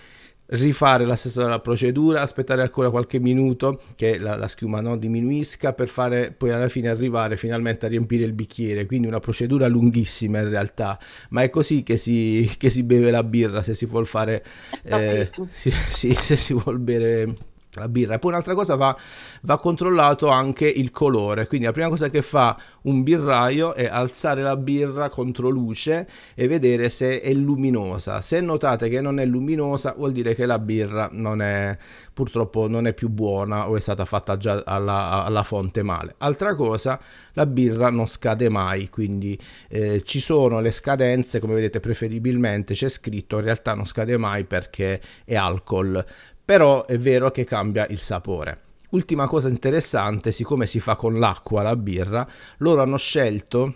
Rifare 0.52 1.06
la 1.06 1.16
stessa 1.16 1.60
procedura, 1.60 2.22
aspettare 2.22 2.64
ancora 2.64 2.90
qualche 2.90 3.20
minuto 3.20 3.80
che 3.96 4.18
la, 4.18 4.36
la 4.36 4.48
schiuma 4.48 4.82
no, 4.82 4.98
diminuisca 4.98 5.74
per 5.74 5.88
fare 5.88 6.32
poi 6.36 6.50
alla 6.50 6.68
fine 6.70 6.90
arrivare 6.90 7.38
finalmente 7.38 7.86
a 7.86 7.90
riempire 7.90 8.24
il 8.24 8.34
bicchiere. 8.34 8.88
Quindi 8.88 9.06
una 9.06 9.20
procedura 9.20 9.68
lunghissima 9.68 10.40
in 10.40 10.50
realtà, 10.50 10.98
ma 11.30 11.44
è 11.44 11.52
così 11.52 11.84
che 11.84 11.98
si, 11.98 12.52
che 12.58 12.72
si 12.72 12.82
beve 12.82 13.12
la 13.12 13.24
birra 13.24 13.62
se 13.62 13.76
si 13.76 13.86
vuol 13.86 14.08
fare 14.08 14.44
eh, 14.86 15.30
sì, 15.52 15.70
sì, 15.70 16.14
se 16.14 16.36
si 16.36 16.56
vuol 16.56 16.80
bere 16.80 17.36
la 17.74 17.88
birra. 17.88 18.16
E 18.16 18.20
poi 18.20 18.32
un'altra 18.32 18.54
cosa 18.54 18.76
va, 18.76 18.96
va 19.42 19.58
controllato 19.58 20.30
anche 20.30 20.68
il 20.68 20.92
colore. 20.92 21.48
Quindi 21.48 21.66
la 21.68 21.72
prima 21.72 21.90
cosa 21.90 22.10
che 22.10 22.22
fa 22.22 22.58
un 22.84 23.04
birraio 23.04 23.74
è 23.74 23.86
alzare 23.86 24.42
la 24.42 24.56
birra 24.56 25.10
contro 25.10 25.50
luce 25.50 26.08
e 26.34 26.48
vedere 26.48 26.90
se 26.90 27.22
è 27.22 27.34
luminosa. 27.34 28.22
Se 28.22 28.42
notate 28.42 28.90
che 28.90 29.02
non 29.02 29.20
è 29.20 29.26
luminosa, 29.26 29.94
vuol 29.96 30.12
dire 30.12 30.34
che 30.34 30.46
la 30.46 30.60
birra 30.60 31.10
non 31.12 31.42
è 31.42 31.78
purtroppo 32.20 32.68
non 32.68 32.86
è 32.86 32.94
più 32.94 33.08
buona 33.08 33.70
o 33.70 33.78
è 33.78 33.80
stata 33.80 34.04
fatta 34.04 34.36
già 34.36 34.62
alla, 34.66 35.24
alla 35.24 35.44
fonte 35.44 35.84
male. 35.84 36.16
Altra 36.18 36.54
cosa, 36.54 37.00
la 37.32 37.46
birra 37.46 37.90
non 37.90 38.08
scade 38.08 38.50
mai, 38.50 38.90
quindi 38.90 39.40
eh, 39.70 40.04
ci 40.04 40.20
sono 40.20 40.60
le 40.60 40.72
scadenze, 40.72 41.40
come 41.40 41.54
vedete 41.54 41.80
preferibilmente 41.80 42.74
c'è 42.74 42.90
scritto, 42.90 43.38
in 43.38 43.44
realtà 43.44 43.74
non 43.74 43.86
scade 43.86 44.18
mai 44.18 44.44
perché 44.44 45.00
è 45.24 45.38
alcol, 45.38 46.06
però 46.50 46.88
è 46.88 46.98
vero 46.98 47.30
che 47.30 47.44
cambia 47.44 47.86
il 47.90 48.00
sapore. 48.00 48.58
Ultima 48.90 49.28
cosa 49.28 49.50
interessante, 49.50 50.32
siccome 50.32 50.66
si 50.66 50.80
fa 50.80 50.96
con 50.96 51.20
l'acqua 51.20 51.62
la 51.62 51.76
birra, 51.76 52.28
loro 52.58 52.82
hanno 52.82 52.98
scelto 52.98 53.74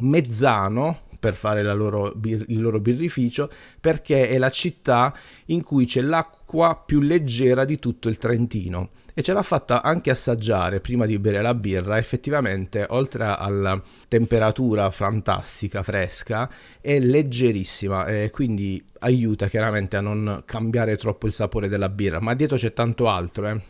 Mezzano 0.00 1.04
per 1.18 1.34
fare 1.34 1.62
loro 1.62 2.12
bir- 2.14 2.44
il 2.48 2.60
loro 2.60 2.78
birrificio 2.78 3.50
perché 3.80 4.28
è 4.28 4.36
la 4.36 4.50
città 4.50 5.16
in 5.46 5.62
cui 5.62 5.86
c'è 5.86 6.02
l'acqua 6.02 6.76
più 6.84 7.00
leggera 7.00 7.64
di 7.64 7.78
tutto 7.78 8.10
il 8.10 8.18
Trentino 8.18 8.90
e 9.18 9.22
ce 9.22 9.32
l'ha 9.32 9.42
fatta 9.42 9.82
anche 9.82 10.10
assaggiare 10.10 10.78
prima 10.78 11.04
di 11.04 11.18
bere 11.18 11.42
la 11.42 11.52
birra 11.52 11.98
effettivamente 11.98 12.86
oltre 12.90 13.24
alla 13.24 13.82
temperatura 14.06 14.92
fantastica 14.92 15.82
fresca 15.82 16.48
è 16.80 17.00
leggerissima 17.00 18.06
e 18.06 18.30
quindi 18.30 18.80
aiuta 19.00 19.48
chiaramente 19.48 19.96
a 19.96 20.00
non 20.00 20.44
cambiare 20.44 20.96
troppo 20.96 21.26
il 21.26 21.32
sapore 21.32 21.66
della 21.66 21.88
birra. 21.88 22.20
Ma 22.20 22.34
dietro 22.34 22.56
c'è 22.56 22.72
tanto 22.72 23.08
altro 23.08 23.48
eh. 23.48 23.60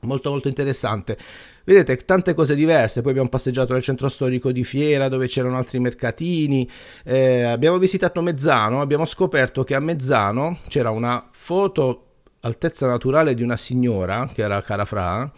Molto 0.00 0.28
molto 0.28 0.48
interessante. 0.48 1.16
Vedete 1.64 1.96
tante 2.04 2.34
cose 2.34 2.54
diverse. 2.54 3.00
Poi 3.00 3.12
abbiamo 3.12 3.30
passeggiato 3.30 3.72
nel 3.72 3.82
centro 3.82 4.08
storico 4.08 4.52
di 4.52 4.62
Fiera 4.62 5.08
dove 5.08 5.26
c'erano 5.26 5.56
altri 5.56 5.78
mercatini. 5.78 6.68
Eh, 7.02 7.44
abbiamo 7.44 7.78
visitato 7.78 8.20
Mezzano. 8.20 8.82
Abbiamo 8.82 9.06
scoperto 9.06 9.64
che 9.64 9.74
a 9.74 9.80
Mezzano 9.80 10.58
c'era 10.68 10.90
una 10.90 11.28
foto 11.30 12.08
altezza 12.44 12.86
naturale 12.88 13.34
di 13.34 13.42
una 13.42 13.56
signora 13.56 14.28
che 14.32 14.42
era 14.42 14.62
Carafra 14.62 15.30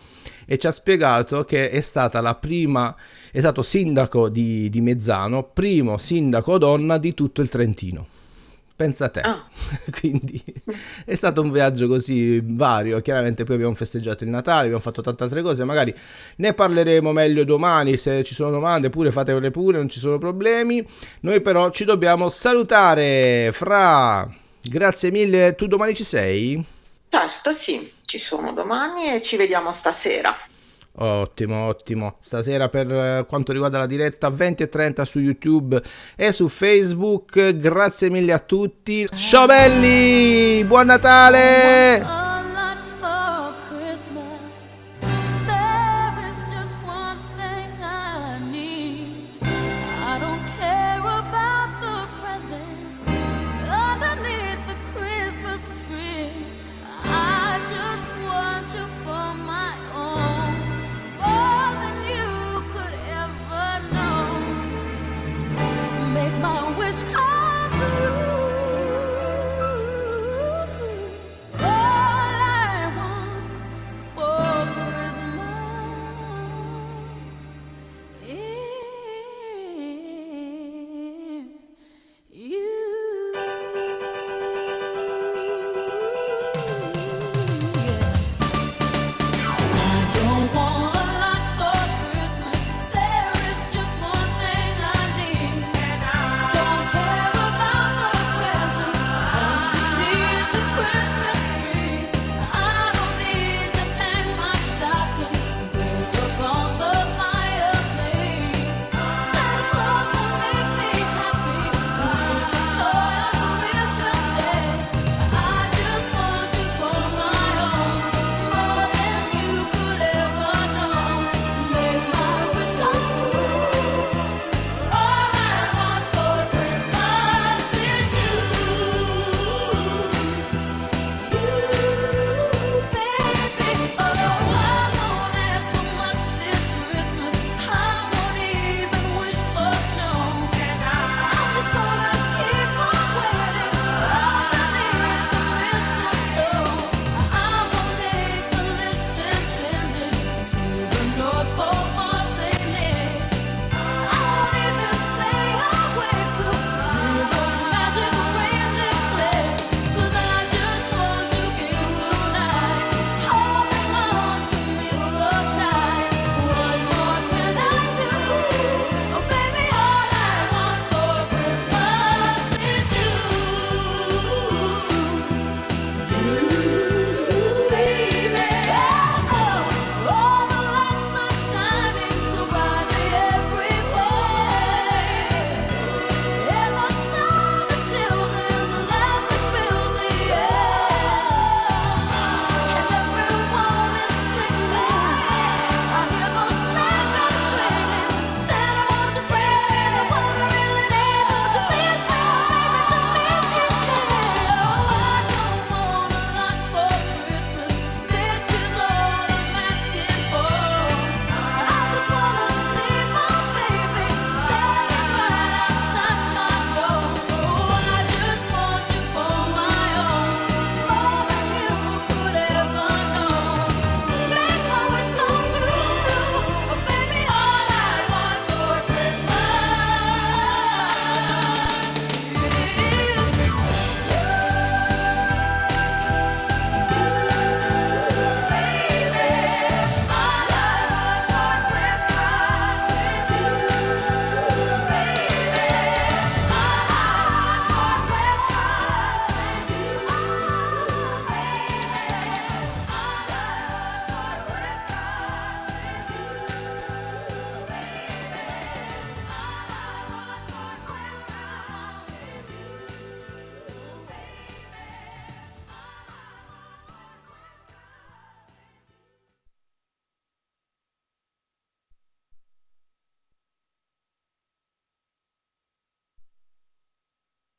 e 0.47 0.59
ci 0.59 0.67
ha 0.67 0.71
spiegato 0.71 1.45
che 1.45 1.71
è 1.71 1.81
stata 1.81 2.21
la 2.21 2.35
prima 2.35 2.95
è 3.31 3.41
stato 3.41 3.63
sindaco 3.63 4.29
di, 4.29 4.69
di 4.71 4.81
Mezzano 4.81 5.43
primo 5.43 5.99
sindaco 5.99 6.59
donna 6.59 6.99
di 6.99 7.15
tutto 7.15 7.43
il 7.43 7.49
Trentino. 7.49 8.07
Pensa 8.77 9.05
a 9.05 9.09
te, 9.09 9.21
Ah. 9.21 9.45
quindi 10.01 10.43
è 11.05 11.15
stato 11.15 11.43
un 11.43 11.53
viaggio 11.53 11.87
così 11.87 12.43
vario, 12.43 13.01
chiaramente 13.03 13.45
poi 13.45 13.55
abbiamo 13.55 13.75
festeggiato 13.75 14.25
il 14.25 14.31
Natale, 14.31 14.63
abbiamo 14.63 14.81
fatto 14.81 15.01
tante 15.01 15.23
altre 15.23 15.43
cose, 15.43 15.63
magari 15.63 15.95
ne 16.37 16.55
parleremo 16.55 17.13
meglio 17.13 17.45
domani, 17.45 17.97
se 17.97 18.25
ci 18.25 18.35
sono 18.35 18.51
domande 18.51 18.91
pure 18.91 19.13
fatevele 19.13 19.53
pure, 19.53 19.77
non 19.79 19.89
ci 19.89 20.01
sono 20.01 20.19
problemi, 20.19 20.85
noi 21.21 21.41
però 21.41 21.71
ci 21.71 21.85
dobbiamo 21.85 22.29
salutare, 22.29 23.51
Fra, 23.53 24.29
grazie 24.61 25.13
mille, 25.13 25.55
tu 25.55 25.69
domani 25.69 25.95
ci 25.95 26.03
sei? 26.03 26.65
Certo, 27.09 27.53
sì, 27.53 27.93
ci 28.03 28.19
sono 28.19 28.53
domani 28.53 29.13
e 29.13 29.23
ci 29.23 29.37
vediamo 29.37 29.73
stasera. 29.73 30.37
Ottimo, 30.97 31.67
ottimo. 31.67 32.17
Stasera 32.21 32.69
per 32.69 32.91
eh, 32.91 33.25
quanto 33.27 33.53
riguarda 33.53 33.79
la 33.79 33.87
diretta 33.87 34.29
20 34.31 34.63
e 34.63 34.69
30 34.69 35.05
su 35.05 35.19
YouTube 35.19 35.83
e 36.15 36.33
su 36.33 36.49
Facebook. 36.49 37.57
Grazie 37.57 38.11
mille 38.11 38.33
a 38.33 38.39
tutti. 38.39 39.07
Ciao 39.09 39.47
belli! 39.47 40.65
Buon 40.65 40.87
Natale! 40.87 42.34